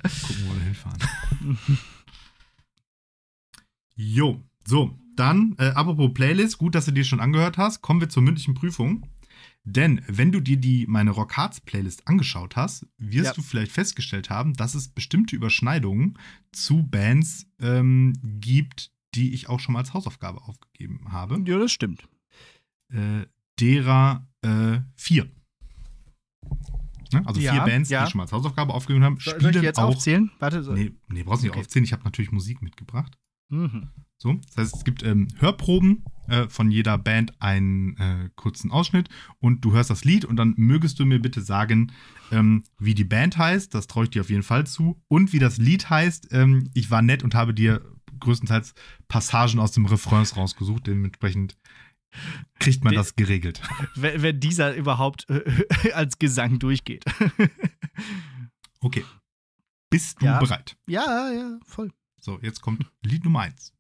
[0.03, 0.99] Gucken, wo wir hinfahren.
[3.97, 7.82] jo, so, dann, äh, apropos Playlist, gut, dass du dir schon angehört hast.
[7.82, 9.07] Kommen wir zur mündlichen Prüfung.
[9.64, 13.32] Denn wenn du dir die meine Rock Hearts Playlist angeschaut hast, wirst Ja.
[13.34, 16.18] du vielleicht festgestellt haben, dass es bestimmte Überschneidungen
[16.53, 21.73] zu Bands ähm, gibt, die ich auch schon mal als Hausaufgabe aufgegeben habe ja, das
[21.73, 22.09] stimmt.
[22.93, 23.27] äh,
[23.61, 25.31] derer äh, vier.
[27.13, 27.23] Ne?
[27.27, 28.05] Also Ja, vier Bands, die ja.
[28.05, 29.89] ich schon mal als Hausaufgabe aufgegeben haben, So, spielen soll ich die jetzt auch.
[29.89, 30.31] aufzählen?
[30.39, 30.63] Warte.
[30.63, 30.73] So.
[30.73, 31.61] Nee, nee, brauchst du nicht Okay.
[31.61, 31.85] aufzählen.
[31.85, 33.19] Ich habe natürlich Musik mitgebracht.
[33.51, 33.89] Mhm.
[34.17, 39.09] So, das heißt, es gibt ähm, Hörproben, äh, von jeder Band einen äh, kurzen Ausschnitt
[39.41, 41.93] und du hörst das Lied und dann mögest du mir bitte sagen,
[42.31, 45.41] ähm, wie die Band heißt, das traue ich dir auf jeden Fall zu, und wie
[45.41, 46.29] das Lied heißt.
[46.31, 47.83] Ähm, ich war nett und habe dir
[48.23, 48.75] größtenteils
[49.09, 51.57] Passagen aus dem Refrains rausgesucht, dementsprechend
[52.59, 53.62] kriegt man das geregelt.
[53.95, 57.05] Wenn, wenn dieser überhaupt äh, als Gesang durchgeht.
[58.81, 59.05] okay.
[59.91, 60.39] Bist du Ja.
[60.39, 60.77] bereit?
[60.87, 61.91] ja, ja, voll.
[62.20, 63.73] So, jetzt kommt Lied Nummer 1.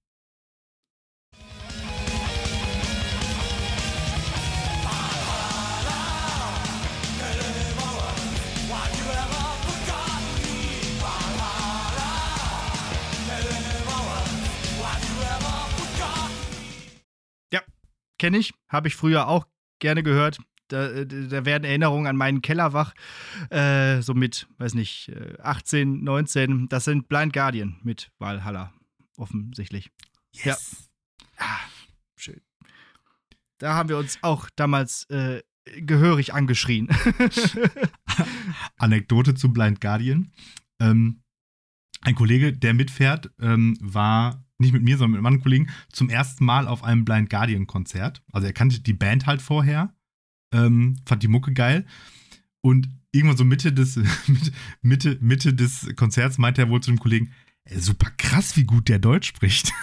[18.22, 19.48] Kenne ich, habe ich früher auch
[19.80, 20.38] gerne gehört.
[20.68, 22.94] Da, da werden Erinnerungen an meinen Keller wach.
[23.50, 26.68] Äh, so mit, weiß nicht, äh, 18, 19.
[26.68, 28.72] Das sind Blind Guardian mit Valhalla.
[29.16, 29.90] Offensichtlich.
[30.34, 30.56] Ja.
[31.36, 31.58] Ah,
[32.14, 32.40] schön.
[33.58, 36.90] Da haben wir uns auch damals äh, gehörig angeschrien.
[38.78, 40.30] Anekdote zu Blind Guardian.
[40.78, 41.21] Ähm,
[42.02, 46.08] ein Kollege, der mitfährt, ähm, war nicht mit mir, sondern mit einem anderen Kollegen zum
[46.08, 48.22] ersten Mal auf einem Blind Guardian Konzert.
[48.32, 49.94] Also er kannte die Band halt vorher,
[50.54, 51.84] ähm, fand die Mucke geil
[52.60, 53.98] und irgendwann so Mitte des
[54.82, 57.32] Mitte, Mitte, des Konzerts meinte er wohl zu dem Kollegen,
[57.76, 59.72] super krass, wie gut der Deutsch spricht.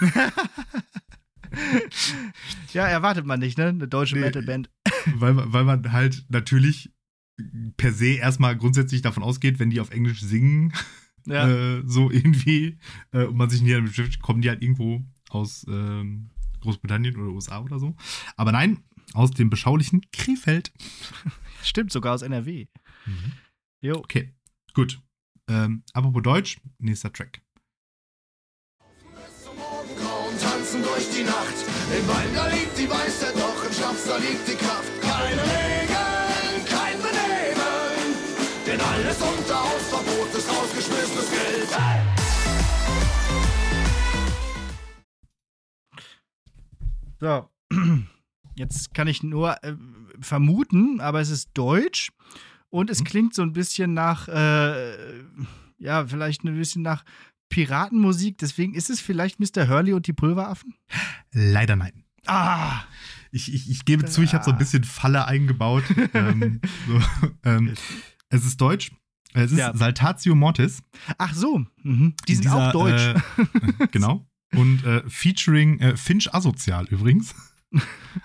[2.72, 3.66] ja, erwartet man nicht, ne?
[3.68, 4.22] Eine deutsche Nee.
[4.22, 4.70] Metalband.
[5.14, 6.92] weil, man- weil man halt natürlich
[7.76, 10.72] per se erstmal grundsätzlich davon ausgeht, wenn die auf Englisch singen,
[11.26, 11.48] Ja.
[11.48, 12.78] äh, so irgendwie,
[13.12, 17.30] äh, und man sich nicht damit beschäftigt, kommen die halt irgendwo aus ähm, Großbritannien oder
[17.30, 17.96] USA oder so.
[18.36, 20.72] Aber nein, aus dem beschaulichen Krefeld.
[21.62, 22.66] Stimmt, sogar aus NRW.
[23.80, 23.96] Jo.
[23.96, 24.34] Okay,
[24.74, 25.00] gut.
[25.48, 27.42] Ähm, apropos Deutsch, nächster Track.
[30.70, 31.54] Tanzen durch die Nacht.
[31.98, 35.00] Im Wald, da liegt die Weisheit, doch im Schnaps, da liegt die Kraft.
[35.02, 35.89] Keine Benehmen.
[38.70, 41.68] Denn alles unter Hausverbot ist rausgeschmissenes Geld.
[41.76, 42.00] Hey!
[47.18, 47.50] So.
[48.54, 49.74] Jetzt kann ich nur äh,
[50.20, 52.12] vermuten, aber es ist deutsch
[52.68, 55.18] und es klingt so ein bisschen nach, äh,
[55.78, 57.04] ja, vielleicht ein bisschen nach
[57.48, 58.38] Piratenmusik.
[58.38, 59.68] Deswegen ist es vielleicht Mr.
[59.68, 60.74] Hurley und die Pulveraffen?
[61.32, 62.04] Leider nein.
[62.26, 62.84] Ah!
[63.32, 65.82] Ich, ich, ich gebe zu, ich habe so ein bisschen Falle eingebaut.
[66.14, 67.00] ähm, so,
[67.42, 67.74] ähm,
[68.30, 68.90] es ist Deutsch.
[69.34, 69.76] Es ist Ja.
[69.76, 70.82] Saltatio Mortis.
[71.18, 71.64] Ach so.
[71.82, 72.14] Mhm.
[72.26, 73.02] Die sind Dieser, auch deutsch.
[73.02, 74.26] Äh, genau.
[74.56, 77.34] Und äh, featuring äh, Finch Asozial übrigens.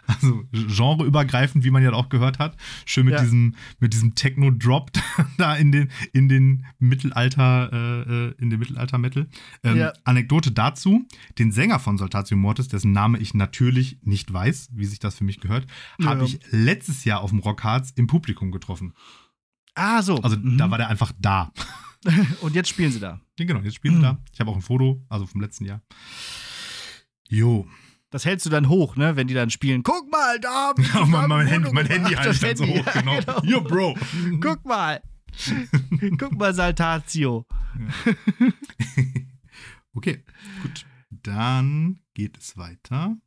[0.08, 2.58] Also genreübergreifend, wie man ja auch gehört hat.
[2.86, 3.22] Schön mit Ja.
[3.22, 4.92] diesem, mit diesem Techno-Drop
[5.38, 9.28] da in den, in den Mittelalter, äh, äh, in den Mittelalter-Metal.
[9.64, 9.94] Ähm, Ja.
[10.04, 11.06] Anekdote dazu:
[11.38, 15.24] Den Sänger von Saltatio Mortis, dessen Name ich natürlich nicht weiß, wie sich das für
[15.24, 15.68] mich gehört,
[16.00, 16.08] Ja.
[16.08, 18.94] habe ich letztes Jahr auf dem Rockharz im Publikum getroffen.
[19.76, 20.18] Ah, so.
[20.22, 20.58] Also Mhm.
[20.58, 21.52] da war der einfach da.
[22.42, 23.20] Und jetzt spielen sie da.
[23.40, 24.18] Ja, genau, jetzt spielen sie da.
[24.34, 25.82] Ich habe auch ein Foto, also vom letzten Jahr.
[27.28, 27.68] Jo.
[28.12, 29.84] Das hältst du dann hoch, ne, wenn die dann spielen.
[29.84, 31.86] Guck mal, da Ja, mein, ein mein, Handy, mein.
[31.88, 33.42] Handy halte ich dann so hoch, ja, genau.
[33.44, 33.98] Yo, Bro.
[34.40, 35.02] Guck mal.
[36.18, 37.46] Guck mal, Saltatio.
[39.94, 40.24] Okay,
[40.62, 40.86] gut.
[41.10, 43.18] Dann geht es weiter.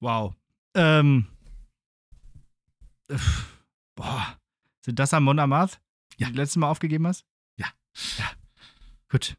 [0.00, 0.34] Wow.
[0.74, 1.26] Ähm.
[3.08, 3.16] äh,
[3.94, 4.36] Boah.
[4.84, 5.80] Sind das Amon Amarth?
[6.16, 6.26] Ja.
[6.28, 7.24] Die du letztes Mal aufgegeben hast?
[7.56, 7.66] Ja.
[8.18, 8.30] Ja.
[9.10, 9.36] Gut.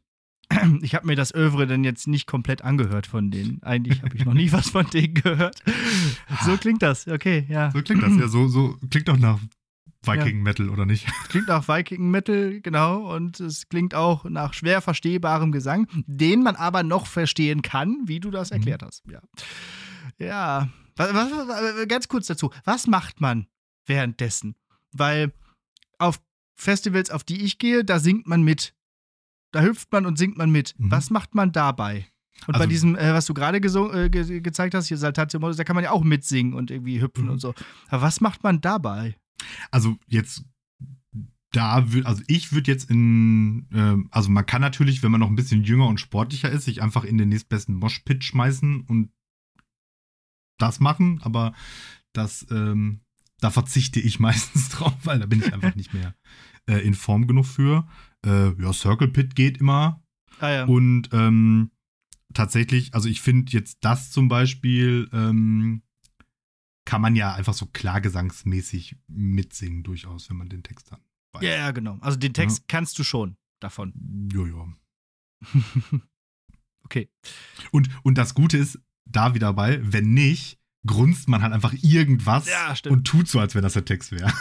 [0.82, 3.62] Ich habe mir das Övre dann jetzt nicht komplett angehört von denen.
[3.62, 5.62] Eigentlich habe ich noch nie was von denen gehört.
[6.44, 7.08] So klingt das.
[7.08, 7.70] Okay, ja.
[7.70, 8.28] So klingt das ja.
[8.28, 9.38] So, so klingt doch nach
[10.04, 11.06] Viking Metal, oder nicht?
[11.28, 13.14] Klingt nach Viking Metal, genau.
[13.14, 18.18] Und es klingt auch nach schwer verstehbarem Gesang, den man aber noch verstehen kann, wie
[18.20, 18.56] du das Mhm.
[18.56, 19.02] erklärt hast.
[19.10, 19.20] Ja.
[20.18, 20.68] Ja.
[20.96, 22.50] Was, was, was, ganz kurz dazu.
[22.64, 23.46] Was macht man
[23.86, 24.56] währenddessen?
[24.92, 25.32] Weil
[25.98, 26.20] auf
[26.54, 28.74] Festivals, auf die ich gehe, da singt man mit.
[29.52, 30.74] Da hüpft man und singt man mit.
[30.78, 30.90] Mhm.
[30.90, 32.06] Was macht man dabei?
[32.46, 35.56] Und bei Also- diesem, äh, was du gerade äh, ge gezeigt hast, hier Saltatio Modus,
[35.56, 37.30] da kann man ja auch mitsingen und irgendwie hüpfen Mhm.
[37.30, 37.54] und so.
[37.88, 39.16] Aber was macht man dabei?
[39.70, 40.44] Also jetzt
[41.52, 45.28] da würde, also ich würde jetzt in, ähm, also man kann natürlich, wenn man noch
[45.28, 49.10] ein bisschen jünger und sportlicher ist, sich einfach in den nächstbesten Moshpit schmeißen und
[50.58, 51.52] das machen, aber
[52.12, 53.00] das, ähm,
[53.38, 56.14] da verzichte ich meistens drauf, weil da bin ich einfach nicht mehr
[56.66, 57.86] äh, in Form genug für.
[58.24, 60.02] Äh, ja, Circle Pit geht immer
[60.40, 60.64] Ah ja.
[60.64, 61.70] und ähm,
[62.32, 65.82] tatsächlich, also ich finde jetzt das zum Beispiel, ähm,
[66.84, 71.00] kann man ja einfach so klargesangsmäßig mitsingen, durchaus, wenn man den Text hat.
[71.40, 71.98] Ja, ja, genau.
[72.00, 72.64] Also den Text ja.
[72.68, 73.94] kannst du schon davon.
[74.32, 74.68] Ja, ja.
[76.84, 77.08] okay.
[77.70, 82.48] Und, und das Gute ist, da wieder dabei, wenn nicht, grunzt man halt einfach irgendwas
[82.48, 84.32] ja, und tut so, als wenn das der Text wäre.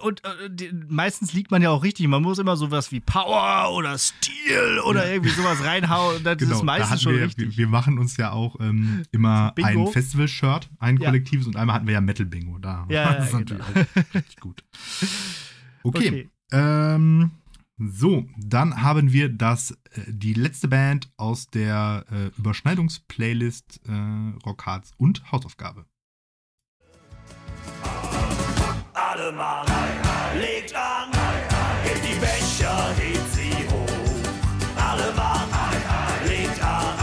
[0.00, 2.06] Und, und, und, meistens liegt man ja auch richtig.
[2.08, 5.12] Man muss immer sowas wie Power oder Stil oder ja.
[5.12, 6.24] irgendwie sowas reinhauen.
[6.24, 7.58] Das genau, ist meistens da schon wir, richtig.
[7.58, 11.10] Wir machen uns ja auch ähm, immer ein Festival-Shirt, ein ja.
[11.10, 12.58] kollektives und einmal hatten wir ja Metal-Bingo.
[12.58, 13.58] Da ja, das ist genau.
[13.58, 14.64] natürlich auch richtig gut.
[15.82, 16.08] Okay.
[16.08, 16.30] okay.
[16.52, 17.30] Ähm,
[17.78, 23.92] so, dann haben wir das, äh, die letzte Band aus der äh, Überschneidungsplaylist äh,
[24.44, 25.86] Rockhards und Hausaufgabe.
[28.94, 29.64] Alle mal
[30.38, 31.10] legt an,
[31.82, 33.88] hebt die Becher, hebt sie hoch.
[34.76, 35.46] Alle mal
[36.26, 36.98] legt an,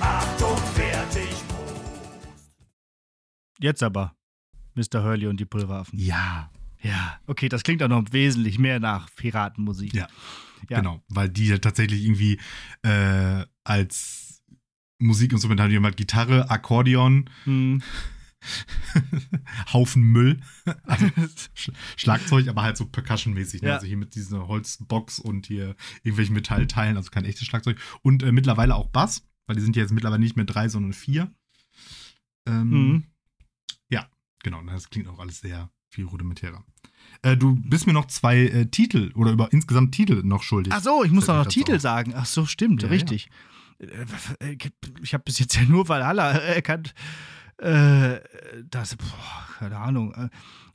[0.00, 2.52] Achtung, fertig, Prost.
[3.58, 4.14] Jetzt aber,
[4.74, 5.02] Mr.
[5.02, 5.98] Hurley und die Pulveraffen.
[5.98, 6.50] Ja,
[6.82, 9.94] ja, okay, das klingt auch noch wesentlich mehr nach Piratenmusik.
[9.94, 10.08] Ja,
[10.68, 10.78] ja.
[10.78, 12.38] genau, weil die ja tatsächlich irgendwie
[12.82, 14.42] äh, als
[14.98, 17.82] Musikinstrument haben die halt Gitarre, Akkordeon, hm.
[19.72, 20.40] Haufen Müll,
[20.84, 21.06] also
[21.96, 23.62] Schlagzeug, aber halt so Percussion-mäßig.
[23.62, 23.68] Ne?
[23.68, 23.74] Ja.
[23.74, 27.78] Also hier mit dieser Holzbox und hier irgendwelchen Metallteilen, also kein echtes Schlagzeug.
[28.02, 30.92] Und äh, mittlerweile auch Bass, weil die sind ja jetzt mittlerweile nicht mehr drei, sondern
[30.92, 31.32] vier.
[32.46, 33.04] Ähm, mhm.
[33.88, 34.08] Ja,
[34.42, 36.64] genau, das klingt auch alles sehr viel rudimentärer.
[37.22, 40.72] Äh, du bist mir noch zwei äh, Titel oder über insgesamt Titel noch schuldig.
[40.74, 41.80] Ach so, ich muss noch Titel auf.
[41.80, 42.14] sagen.
[42.16, 43.28] Ach so, stimmt, ja, richtig.
[43.80, 43.86] Ja.
[44.40, 44.56] Äh,
[45.02, 46.94] ich habe bis jetzt ja nur Valhalla erkannt.
[47.58, 48.20] Äh,
[48.70, 50.12] das, boah, keine Ahnung.
[50.14, 50.28] Äh,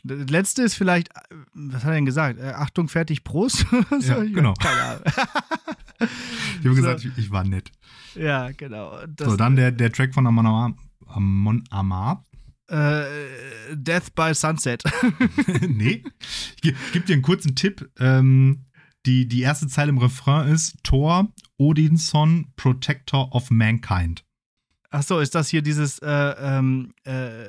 [0.03, 1.09] das letzte ist vielleicht,
[1.53, 2.41] was hat er denn gesagt?
[2.41, 3.67] Achtung, fertig, Prost.
[3.99, 4.53] so, ja, genau.
[4.55, 5.03] Keine Ahnung.
[6.59, 7.71] ich habe gesagt, ich, ich, war nett.
[8.15, 8.97] Ja, genau.
[9.05, 10.73] Das, so, dann der, der Track von Amon Amar.
[11.05, 12.25] Amon Amar
[12.71, 14.83] äh, Death by Sunset.
[15.67, 16.03] nee.
[16.61, 17.89] Ich, gebe dir einen kurzen Tipp.
[17.99, 18.65] Ähm,
[19.05, 24.23] die, die erste Zeile im Refrain ist Thor, Odinson, Protector of Mankind.
[24.91, 27.45] Ach so, ist das hier dieses äh, ähm, äh,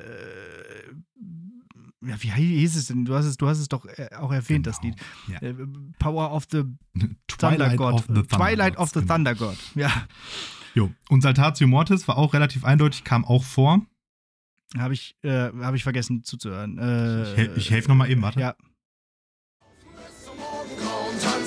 [2.05, 3.05] ja, wie hieß es denn?
[3.05, 4.75] Du hast es, du hast es doch äh, auch erwähnt, genau.
[4.75, 4.95] das Lied.
[5.27, 5.41] Ja.
[5.41, 5.55] Äh,
[5.99, 6.63] Power of the
[7.27, 7.93] Thunder God.
[7.93, 9.13] Of the Thunder Twilight of the genau.
[9.13, 9.57] Thunder God.
[9.75, 9.91] Ja.
[10.73, 10.91] Jo.
[11.09, 13.85] Und Saltatio Mortis war auch relativ eindeutig, kam auch vor.
[14.77, 16.77] Habe ich, äh, hab ich vergessen zuzuhören.
[16.79, 18.39] Äh, ich, ich helfe nochmal eben, warte.
[18.39, 18.55] Ja.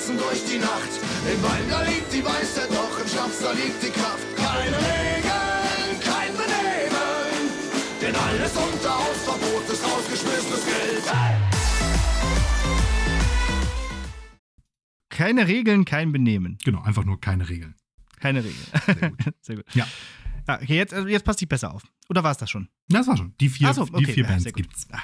[0.07, 0.89] tanzen durch die Nacht.
[1.33, 4.25] Im Wein, da liegt die Weisheit, doch im Schnaps, da liegt die Kraft.
[4.35, 7.51] Keine Regeln, kein Benehmen,
[8.01, 11.13] denn alles unter Hausverbot ist rausgeschmissenes Geld.
[11.13, 11.35] Hey!
[15.09, 16.57] Keine Regeln, kein Benehmen.
[16.63, 17.75] Genau, einfach nur keine Regeln.
[18.19, 18.65] Keine Regeln.
[18.85, 19.33] Sehr gut.
[19.41, 19.65] Sehr gut.
[19.73, 19.87] Ja.
[20.47, 21.83] Ja, okay, jetzt, also jetzt passt die besser auf.
[22.09, 22.69] Oder war es das schon?
[22.89, 23.33] Ja, das war schon.
[23.39, 23.97] Die vier, so, okay.
[23.99, 24.87] die vier ja, Bands gibt's.
[24.91, 25.01] Ah,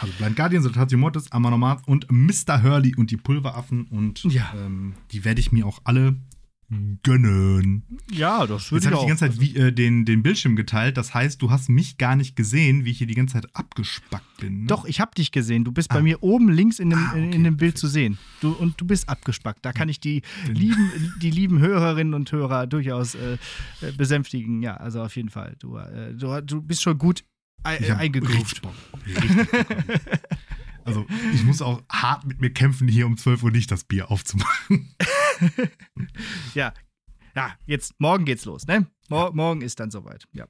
[0.00, 2.62] also Blind Guardian, Soltatio Mortis, Amanomat und Mr.
[2.62, 3.86] Hurley und die Pulveraffen.
[3.86, 4.52] Und ja.
[4.54, 6.16] ähm, die werde ich mir auch alle
[7.02, 7.82] gönnen.
[8.10, 9.08] Ja, das würde ich auch.
[9.08, 10.98] Jetzt habe ich die ganze Zeit wie, äh, den, den Bildschirm geteilt.
[10.98, 14.36] Das heißt, du hast mich gar nicht gesehen, wie ich hier die ganze Zeit abgespackt
[14.38, 14.60] bin.
[14.60, 14.66] Ne?
[14.66, 15.64] Doch, ich habe dich gesehen.
[15.64, 15.94] Du bist ah.
[15.94, 17.30] bei mir oben links in dem, ah, okay.
[17.30, 18.18] in, dem Bild zu sehen.
[18.42, 19.64] Du, und du bist abgespackt.
[19.64, 20.92] Da kann ich die lieben,
[21.22, 23.38] die lieben Hörerinnen und Hörer durchaus äh,
[23.80, 24.60] äh, besänftigen.
[24.60, 25.56] Ja, also auf jeden Fall.
[25.60, 27.24] Du, äh, du, du bist schon gut
[27.64, 28.60] äh, eingegroovt.
[30.88, 34.10] Also ich muss auch hart mit mir kämpfen, hier um 12 Uhr nicht das Bier
[34.10, 34.94] aufzumachen.
[36.54, 36.72] ja.
[37.36, 38.86] Ja, jetzt, morgen geht's los, ne?
[39.08, 40.46] Mor morgen ist dann soweit, ja.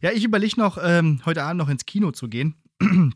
[0.00, 2.54] Ja, ich überlege noch, ähm, heute Abend noch ins Kino zu gehen.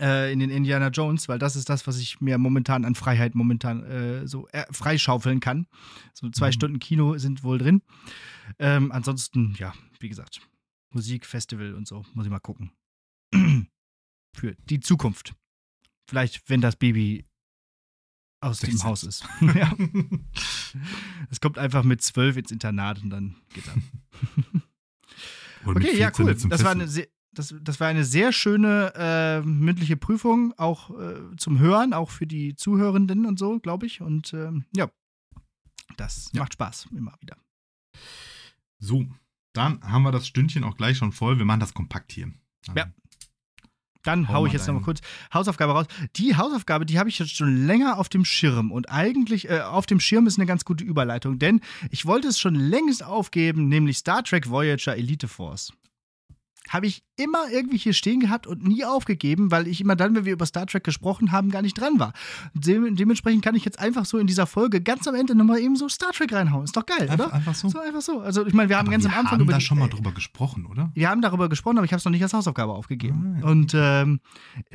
[0.00, 3.34] äh, in den Indiana Jones, weil das ist das, was ich mir momentan an Freiheit
[3.34, 5.66] momentan äh, so äh, freischaufeln kann.
[6.14, 6.52] So zwei mhm.
[6.52, 7.82] Stunden Kino sind wohl drin.
[8.58, 10.40] Ähm, ansonsten, ja, wie gesagt,
[10.90, 12.72] Musik, Festival und so, muss ich mal gucken.
[14.36, 15.34] Für die Zukunft.
[16.06, 17.26] Vielleicht, wenn das Baby
[18.40, 19.24] aus dem Haus ist.
[19.54, 19.74] ja.
[21.30, 24.60] Es kommt einfach mit zwölf ins Internat und dann geht er.
[25.64, 26.34] okay, ja, cool.
[26.48, 31.36] Das war, eine sehr, das, das war eine sehr schöne äh, mündliche Prüfung, auch äh,
[31.36, 34.00] zum Hören, auch für die Zuhörenden und so, glaube ich.
[34.00, 34.90] Und ähm, ja,
[35.96, 36.40] das ja.
[36.40, 37.36] macht Spaß immer wieder.
[38.78, 39.06] So,
[39.54, 41.38] dann haben wir das Stündchen auch gleich schon voll.
[41.38, 42.32] Wir machen das kompakt hier.
[42.66, 42.92] Dann ja.
[44.06, 45.00] Dann hau ich jetzt nochmal kurz
[45.32, 45.86] Hausaufgabe raus.
[46.16, 48.70] Die Hausaufgabe, die habe ich jetzt schon länger auf dem Schirm.
[48.70, 52.38] Und eigentlich äh, auf dem Schirm ist eine ganz gute Überleitung, denn ich wollte es
[52.38, 55.72] schon längst aufgeben, nämlich Star Trek Voyager Elite Force.
[56.68, 60.24] habe ich immer irgendwie hier stehen gehabt und nie aufgegeben, weil ich immer dann, wenn
[60.24, 62.12] wir über Star Trek gesprochen haben, gar nicht dran war.
[62.54, 65.76] Dem, dementsprechend kann ich jetzt einfach so in dieser Folge ganz am Ende nochmal eben
[65.76, 66.64] so Star Trek reinhauen.
[66.64, 67.34] Ist doch geil, Einfach, oder?
[67.34, 67.68] einfach so.
[67.68, 68.20] So einfach so.
[68.20, 69.88] Also ich meine, wir haben Aber ganz wir am Anfang haben über da schon mal
[69.88, 70.90] drüber gesprochen, oder?
[70.94, 73.36] wir haben darüber gesprochen, aber ich habe es noch nicht als Hausaufgabe aufgegeben.
[73.36, 73.46] Ah, ja.
[73.46, 74.20] Und ähm,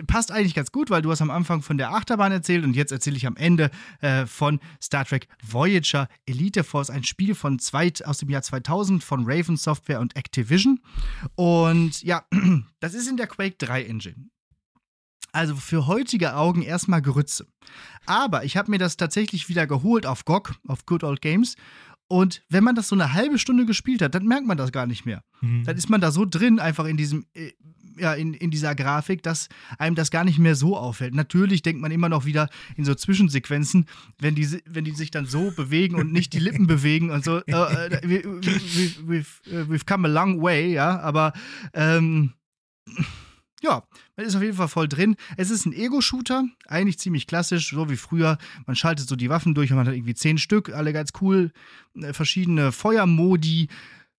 [0.07, 2.91] passt eigentlich ganz gut, weil du hast am Anfang von der Achterbahn erzählt und jetzt
[2.91, 3.69] erzähle ich am Ende
[4.01, 9.03] äh, von Star Trek Voyager Elite Force, ein Spiel von zwei, aus dem Jahr 2000
[9.03, 10.79] von Raven Software und Activision.
[11.35, 12.23] Und ja,
[12.79, 14.29] das ist in der Quake 3 Engine.
[15.33, 17.47] Also für heutige Augen erstmal Grütze.
[18.05, 21.55] Aber ich habe mir das tatsächlich wieder geholt auf GOG, auf Good Old Games.
[22.11, 24.85] Und wenn man das so eine halbe Stunde gespielt hat, dann merkt man das gar
[24.85, 25.63] nicht mehr Mhm.
[25.63, 27.51] dann ist man da so drin, einfach in diesem, äh,
[27.97, 29.47] ja, in, in dieser Grafik, dass
[29.79, 31.15] einem das gar nicht mehr so auffällt.
[31.15, 33.85] Natürlich denkt man immer noch wieder in so Zwischensequenzen,
[34.19, 37.37] wenn die, wenn die sich dann so bewegen und nicht die Lippen bewegen und so,
[37.37, 41.33] äh, we, we, we, we've, we've come a long way, ja, aber
[41.73, 42.33] ähm,
[43.61, 43.83] ja,
[44.15, 45.15] man ist auf jeden Fall voll drin.
[45.37, 48.37] Es ist ein Ego-Shooter, eigentlich ziemlich klassisch, so wie früher.
[48.65, 51.51] Man schaltet so die Waffen durch und man hat irgendwie zehn Stück, alle ganz cool,
[51.95, 53.69] äh, verschiedene Feuermodi.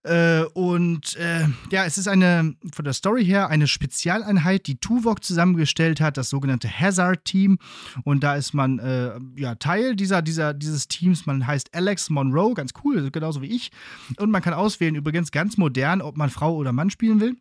[0.04, 5.22] Äh, und äh, ja, es ist eine, von der Story her, eine Spezialeinheit, die Tuvok
[5.22, 7.58] zusammengestellt hat, das sogenannte Hazard-Team.
[8.04, 11.26] Und da ist man äh, ja Teil dieser, dieser, dieses Teams.
[11.26, 13.70] Man heißt Alex Monroe, ganz cool, genauso wie ich.
[14.18, 17.36] Und man kann auswählen, übrigens ganz modern, ob man Frau oder Mann spielen will.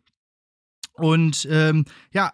[0.94, 2.32] Und ähm, ja,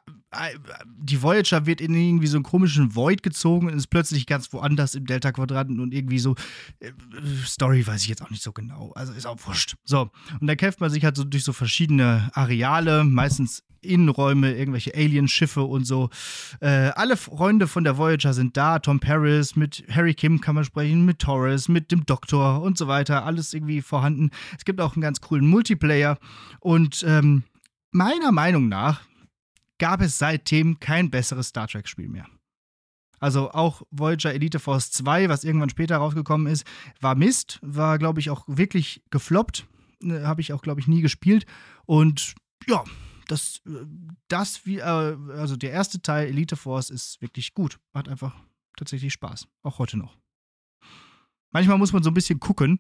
[0.85, 4.95] die Voyager wird in irgendwie so einen komischen Void gezogen und ist plötzlich ganz woanders
[4.95, 6.35] im Delta-Quadranten und irgendwie so.
[6.81, 6.93] Äh,
[7.45, 8.93] Story weiß ich jetzt auch nicht so genau.
[8.95, 9.77] Also ist auch wurscht.
[9.85, 10.11] So.
[10.41, 15.63] Und da kämpft man sich halt so durch so verschiedene Areale, meistens Innenräume, irgendwelche Alien-Schiffe
[15.63, 16.11] und so.
[16.61, 18.81] Äh, alle Freunde von der Voyager sind da.
[18.81, 22.89] Tom Paris, mit Harry Kim kann man sprechen, mit Torres, mit dem Doktor und so
[22.89, 23.25] weiter.
[23.25, 24.31] Alles irgendwie vorhanden.
[24.59, 26.19] Es gibt auch einen ganz coolen Multiplayer.
[26.61, 27.45] Und ähm,
[27.91, 29.03] meiner Meinung nach
[29.79, 32.27] gab es seitdem kein besseres Star Trek-Spiel mehr.
[33.21, 36.65] Also auch Voyager Elite Force 2, was irgendwann später rausgekommen ist,
[37.01, 39.67] war Mist, war, glaube ich, auch wirklich gefloppt.
[40.03, 41.47] Äh, Habe ich auch, glaube ich, nie gespielt.
[41.85, 42.35] Und
[42.67, 42.85] ja,
[43.27, 43.87] das, äh,
[44.29, 47.81] das wie, äh, also der erste Teil Elite Force ist wirklich gut.
[47.93, 48.35] Hat einfach
[48.77, 49.49] tatsächlich Spaß.
[49.63, 50.17] Auch heute noch.
[51.51, 52.79] Manchmal muss man so ein bisschen gucken,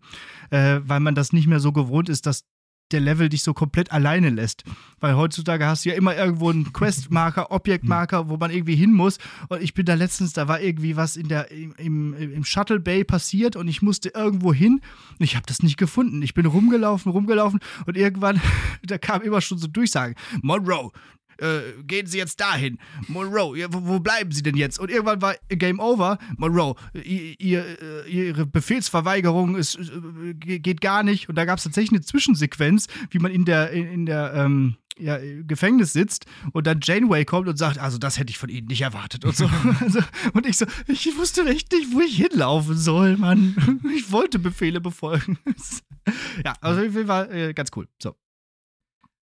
[0.51, 2.45] äh, weil man das nicht mehr so gewohnt ist, dass
[2.93, 4.64] der Level dich so komplett alleine lässt.
[5.01, 9.18] Weil heutzutage hast du ja immer irgendwo einen Questmarker, Objektmarker, wo man irgendwie hin muss.
[9.49, 12.80] Und ich bin da letztens, da war irgendwie was in der, im, im, im Shuttle
[12.80, 14.80] Bay passiert und ich musste irgendwo hin
[15.18, 16.22] und ich habe das nicht gefunden.
[16.22, 18.41] Ich bin rumgelaufen, rumgelaufen und irgendwann,
[18.82, 20.14] da kam immer schon so Durchsagen.
[20.43, 20.91] Monroe,
[21.39, 22.78] äh, gehen Sie jetzt dahin.
[23.09, 24.78] Monroe, wo, wo bleiben Sie denn jetzt?
[24.78, 26.18] Und irgendwann war Game Over.
[26.36, 27.64] Monroe, ihr, ihr,
[28.07, 31.28] äh, Ihre Befehlsverweigerung ist, äh, ge- geht gar nicht.
[31.28, 34.76] Und da gab es tatsächlich eine Zwischensequenz, wie man in der, in, in der ähm,
[34.99, 35.16] ja,
[35.47, 38.80] Gefängnis sitzt und dann Janeway kommt und sagt, also das hätte ich von Ihnen nicht
[38.80, 39.49] erwartet und so.
[39.80, 40.01] also,
[40.32, 43.55] und ich so, ich wusste echt nicht, wo ich hinlaufen soll, Mann.
[43.97, 45.39] Ich wollte Befehle befolgen.
[46.45, 47.86] ja, also auf jeden Fall äh, ganz cool.
[48.03, 48.16] So.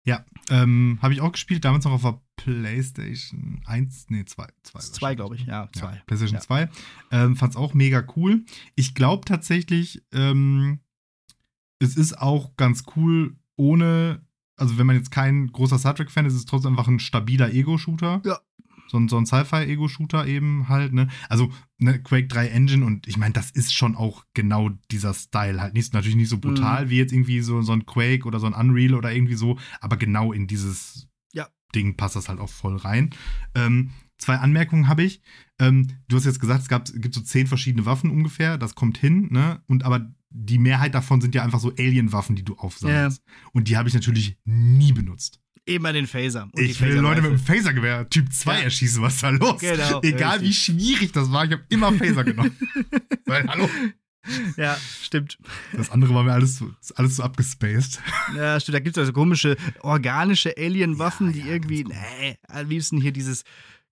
[0.05, 4.47] Ja, ähm, habe ich auch gespielt, damals noch auf der PlayStation 1, nee, 2.
[4.65, 5.95] 2, Zwei, glaube ich, ja, zwei.
[5.95, 6.41] Ja, PlayStation Ja.
[6.41, 6.69] 2.
[7.13, 8.45] Ähm, Fand es auch mega cool.
[8.75, 10.81] Ich glaube tatsächlich, ähm,
[11.79, 14.25] es ist auch ganz cool, ohne,
[14.57, 17.53] also wenn man jetzt kein großer Star Trek-Fan ist, ist es trotzdem einfach ein stabiler
[17.53, 18.23] Ego-Shooter.
[18.25, 18.41] Ja.
[18.93, 21.09] So ein, so ein Sci-Fi-Ego-Shooter eben halt, ne?
[21.31, 25.63] Also, ne, Quake 3 Engine und ich meine, das ist schon auch genau dieser Style
[25.63, 25.73] halt.
[25.73, 28.53] Nicht, natürlich nicht so brutal wie jetzt irgendwie so, so ein Quake oder so ein
[28.53, 31.49] Unreal oder irgendwie so, aber genau in dieses Ja.
[31.75, 33.15] Ding passt das halt auch voll rein.
[33.55, 35.23] Ähm, zwei Anmerkungen habe ich.
[35.59, 38.99] Ähm, du hast jetzt gesagt, es gab, gibt so zehn verschiedene Waffen ungefähr, das kommt
[38.99, 39.63] hin, ne?
[39.69, 43.23] Und aber die Mehrheit davon sind ja einfach so Alien-Waffen, die du aufsammelst.
[43.53, 45.42] Und die habe ich natürlich nie benutzt.
[45.65, 46.49] Immer den Phaser.
[46.53, 47.39] Und ich will Leute mit dem.
[47.39, 48.65] Phasergewehr Typ 2 Ja.
[48.65, 49.61] erschießen, was ist da los?
[49.61, 50.65] Genau, Egal wie richtig.
[50.77, 52.57] schwierig das war, ich habe immer Phaser genommen.
[53.27, 53.69] Weil, hallo?
[54.57, 55.39] Ja, stimmt.
[55.73, 58.01] Das andere war mir alles so, alles so abgespaced.
[58.37, 58.75] Ja, stimmt.
[58.75, 63.13] Da gibt es also komische organische Alien-Waffen, Ja, die ja, irgendwie, nee, am liebsten hier
[63.13, 63.45] dieses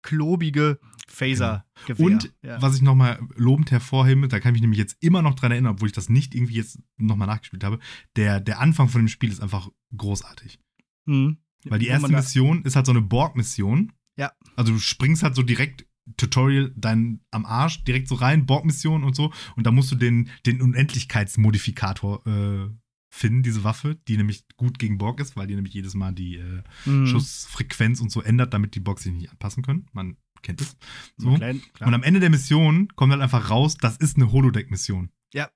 [0.03, 2.07] klobige Phaser-Gewehr.
[2.07, 2.61] Und ja.
[2.63, 5.75] was ich nochmal lobend hervorhebe, da kann ich mich nämlich jetzt immer noch dran erinnern,
[5.75, 7.79] obwohl ich das nicht irgendwie jetzt nochmal nachgespielt habe,
[8.17, 10.59] der, der Anfang von dem Spiel ist einfach großartig.
[11.07, 11.39] Hm.
[11.65, 13.93] Weil die erste Mission ist halt so eine Borg-Mission.
[14.17, 14.33] Ja.
[14.57, 15.87] Also du springst halt so direkt
[16.17, 19.33] Tutorial dein am Arsch direkt so rein, Borg-Mission und so.
[19.57, 22.71] Und da musst du den, den Unendlichkeitsmodifikator äh,
[23.11, 26.37] finden, diese Waffe, die nämlich gut gegen Borg ist, weil die nämlich jedes Mal die
[26.37, 27.07] äh, Hm.
[27.07, 29.87] Schussfrequenz und so ändert, damit die Borg sich nicht anpassen können.
[29.93, 30.77] Man kennt es.
[31.17, 31.35] So.
[31.35, 31.61] Klein.
[31.81, 35.11] Und am Ende der Mission kommt halt einfach raus, das ist eine Holodeck-Mission.
[35.35, 35.51] Ja.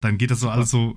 [0.00, 0.96] Dann geht das so alles so.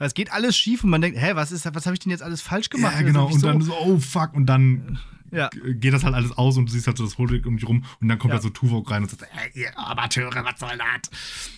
[0.00, 2.10] Äh, Es geht alles schief und man denkt, hä, was ist, was habe ich denn
[2.10, 2.94] jetzt alles falsch gemacht?
[2.94, 3.26] Ja, genau.
[3.26, 4.34] Also, und dann so, oh fuck.
[4.34, 4.98] Und dann
[5.30, 5.48] Ja.
[5.50, 7.68] g- geht das halt alles aus und du siehst halt so das Holodeck um dich
[7.68, 7.84] rum.
[8.00, 8.34] Und dann kommt Ja.
[8.34, 11.10] halt so Tuvok rein und sagt, ey, ihr Amateure, was soll das?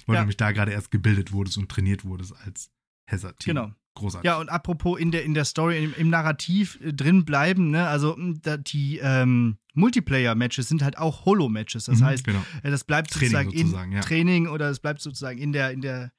[0.06, 0.20] Weil Ja.
[0.20, 2.70] du nämlich da gerade erst gebildet wurdest und trainiert wurdest als
[3.10, 3.54] Hazard-Team.
[3.54, 3.72] Genau.
[3.94, 4.26] Großartig.
[4.26, 7.86] Ja, und apropos in der, in der Story, im, im Narrativ äh, drin bleiben, ne?
[7.88, 11.84] Also m, da, die ähm, Multiplayer-Matches sind halt auch Holo-Matches.
[11.84, 12.42] Das Mhm, heißt, genau.
[12.62, 14.02] äh, das bleibt Training sozusagen, sozusagen, in ja.
[14.02, 16.10] Training oder es bleibt sozusagen in der, in der,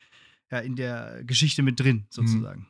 [0.51, 2.61] ja, in der Geschichte mit drin, sozusagen.
[2.61, 2.67] Mhm.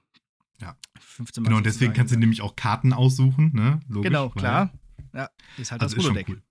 [0.62, 0.78] Ja.
[1.00, 1.98] 15 Mal Genau, und deswegen sozusagen.
[1.98, 3.80] kannst du nämlich auch Karten aussuchen, ne?
[3.88, 4.72] Logisch, Genau, klar.
[5.14, 6.28] Ja, ist halt Also das Holodeck.
[6.30, 6.42] cool.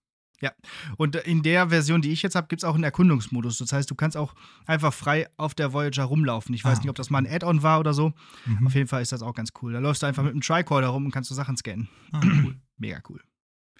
[0.96, 3.58] Und in der Version, die ich jetzt habe, gibt es auch einen Erkundungsmodus.
[3.58, 4.34] Das heißt, du kannst auch
[4.66, 6.52] einfach frei auf der Voyager rumlaufen.
[6.52, 8.12] Ich weiß Ah, nicht, ob das mal ein Add-on war oder so.
[8.46, 8.66] Mhm.
[8.66, 9.72] Auf jeden Fall ist das auch ganz cool.
[9.72, 11.88] Da läufst du einfach mit einem Tricorder rum und kannst du Sachen scannen.
[12.10, 12.56] Ah, cool.
[12.76, 13.22] Mega cool.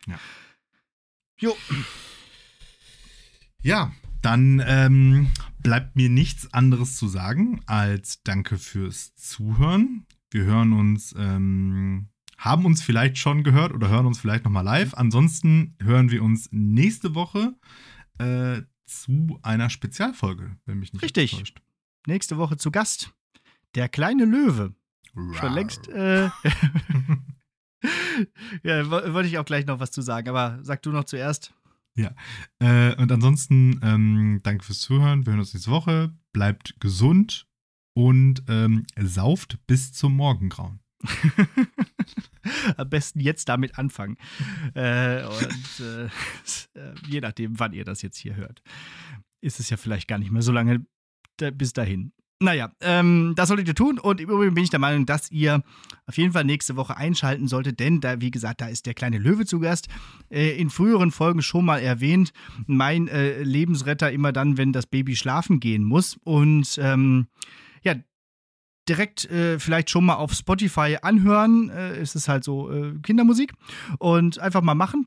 [0.07, 0.21] Ja.
[1.41, 1.57] Jo,
[3.63, 5.31] Ja, dann ähm,
[5.63, 10.07] bleibt mir nichts anderes zu sagen als Danke fürs Zuhören.
[10.31, 12.09] Wir hören uns, ähm,
[12.39, 14.95] haben uns vielleicht schon gehört oder hören uns vielleicht nochmal live.
[14.95, 17.55] Ansonsten hören wir uns nächste Woche
[18.19, 21.33] äh, zu einer Spezialfolge, wenn mich nicht Richtig.
[21.35, 21.63] alles täuscht.
[22.07, 23.13] nächste Woche zu Gast.
[23.75, 24.75] Der kleine Löwe.
[25.15, 25.51] Schon Rar.
[25.55, 25.89] längst.
[25.89, 26.31] Äh,
[28.63, 31.55] ja, wo- wollte ich auch gleich noch was zu sagen, aber sag du noch zuerst.
[32.59, 35.27] Äh, und ansonsten ähm, danke fürs Zuhören.
[35.27, 36.13] Wir hören uns nächste Woche.
[36.33, 37.47] Bleibt gesund
[37.95, 40.81] und ähm, sauft bis zum Morgengrauen.
[42.77, 44.17] Am besten jetzt damit anfangen.
[44.75, 46.05] Äh, und äh,
[46.75, 48.63] äh, je nachdem, wann ihr das jetzt hier hört,
[49.41, 50.87] ist es ja vielleicht gar nicht mehr so lange
[51.37, 52.13] da, bis dahin.
[52.43, 54.01] Naja, ähm, das solltet ihr tun.
[54.01, 55.63] Und im Übrigen bin ich der Meinung, dass ihr
[56.07, 59.19] auf jeden Fall nächste Woche einschalten solltet, denn da, wie gesagt, da ist der kleine
[59.19, 59.89] Löwe zu Gast.
[60.29, 62.33] Äh, in früheren Folgen schon mal erwähnt.
[62.67, 66.19] Mein äh, Lebensretter immer dann, wenn das Baby schlafen gehen muss.
[66.25, 67.29] Und ähm,
[67.83, 67.95] ja,
[68.89, 71.71] direkt äh, vielleicht schon mal auf Spotify anhören.
[71.71, 73.53] Äh, es ist halt so äh, Kindermusik.
[73.99, 75.07] Und einfach mal machen.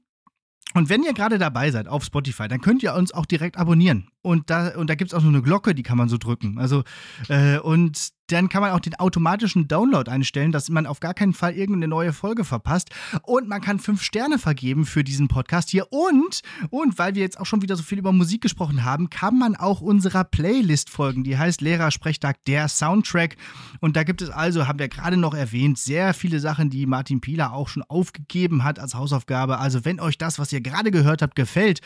[0.76, 4.10] Und wenn ihr gerade dabei seid auf Spotify, dann könnt ihr uns auch direkt abonnieren.
[4.22, 6.60] Und da, und da gibt es auch so eine Glocke, die kann man so drücken.
[6.60, 6.84] Also,
[7.30, 11.34] äh, und dann kann man auch den automatischen Download einstellen, dass man auf gar keinen
[11.34, 12.90] Fall irgendeine neue Folge verpasst.
[13.22, 15.92] Und man kann fünf Sterne vergeben für diesen Podcast hier.
[15.92, 19.38] Und, und weil wir jetzt auch schon wieder so viel über Musik gesprochen haben, kann
[19.38, 21.24] man auch unserer Playlist folgen.
[21.24, 23.38] Die heißt Lehrersprechtag, der Soundtrack.
[23.80, 27.22] Und da gibt es also, haben wir gerade noch erwähnt, sehr viele Sachen, die Martin
[27.22, 29.60] Pieler auch schon aufgegeben hat als Hausaufgabe.
[29.60, 31.82] Also wenn euch das, was ihr gerade gehört habt, gefällt,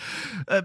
[0.47, 0.63] äh,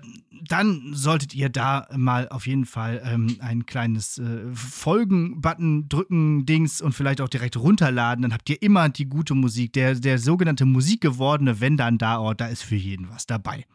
[0.49, 6.81] dann solltet ihr da mal auf jeden Fall ähm, ein kleines äh, Folgen-Button drücken, Dings
[6.81, 8.23] und vielleicht auch direkt runterladen.
[8.23, 9.73] Dann habt ihr immer die gute Musik.
[9.73, 13.67] Der, der sogenannte musikgewordene Wenn dann da Ort, da ist für jeden was dabei.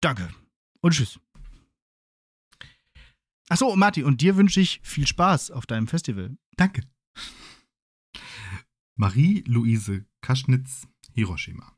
[0.00, 0.28] Danke
[0.80, 1.18] und tschüss.
[3.48, 6.36] Achso, Martin, und dir wünsche ich viel Spaß auf deinem Festival.
[6.56, 6.82] Danke.
[8.96, 11.76] Marie-Louise Kaschnitz, Hiroshima.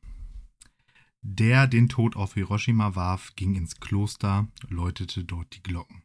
[1.23, 6.03] Der den Tod auf Hiroshima warf, ging ins Kloster, läutete dort die Glocken.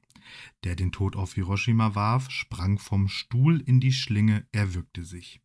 [0.64, 5.42] Der den Tod auf Hiroshima warf, sprang vom Stuhl in die Schlinge, erwürgte sich.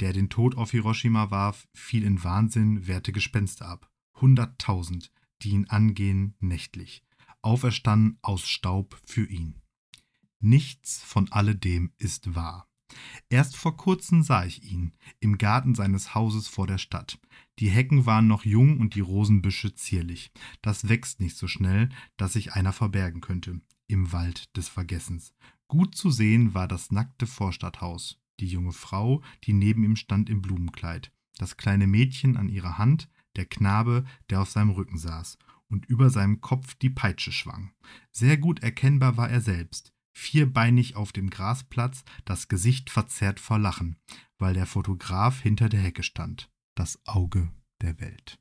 [0.00, 3.90] Der den Tod auf Hiroshima warf, fiel in Wahnsinn, wehrte Gespenster ab.
[4.20, 5.10] Hunderttausend,
[5.42, 7.04] die ihn angehen, nächtlich.
[7.42, 9.62] Auferstanden aus Staub für ihn.
[10.40, 12.68] Nichts von alledem ist wahr.
[13.28, 17.18] Erst vor kurzem sah ich ihn, im Garten seines Hauses vor der Stadt.
[17.58, 20.30] Die Hecken waren noch jung und die Rosenbüsche zierlich.
[20.62, 25.34] Das wächst nicht so schnell, dass sich einer verbergen könnte, im Wald des Vergessens.
[25.66, 30.40] Gut zu sehen war das nackte Vorstadthaus, die junge Frau, die neben ihm stand im
[30.40, 35.86] Blumenkleid, das kleine Mädchen an ihrer Hand, der Knabe, der auf seinem Rücken saß und
[35.86, 37.72] über seinem Kopf die Peitsche schwang.
[38.10, 43.96] Sehr gut erkennbar war er selbst, vierbeinig auf dem Grasplatz, das Gesicht verzerrt vor Lachen,
[44.38, 47.50] weil der Fotograf hinter der Hecke stand, das Auge
[47.82, 48.38] der Welt.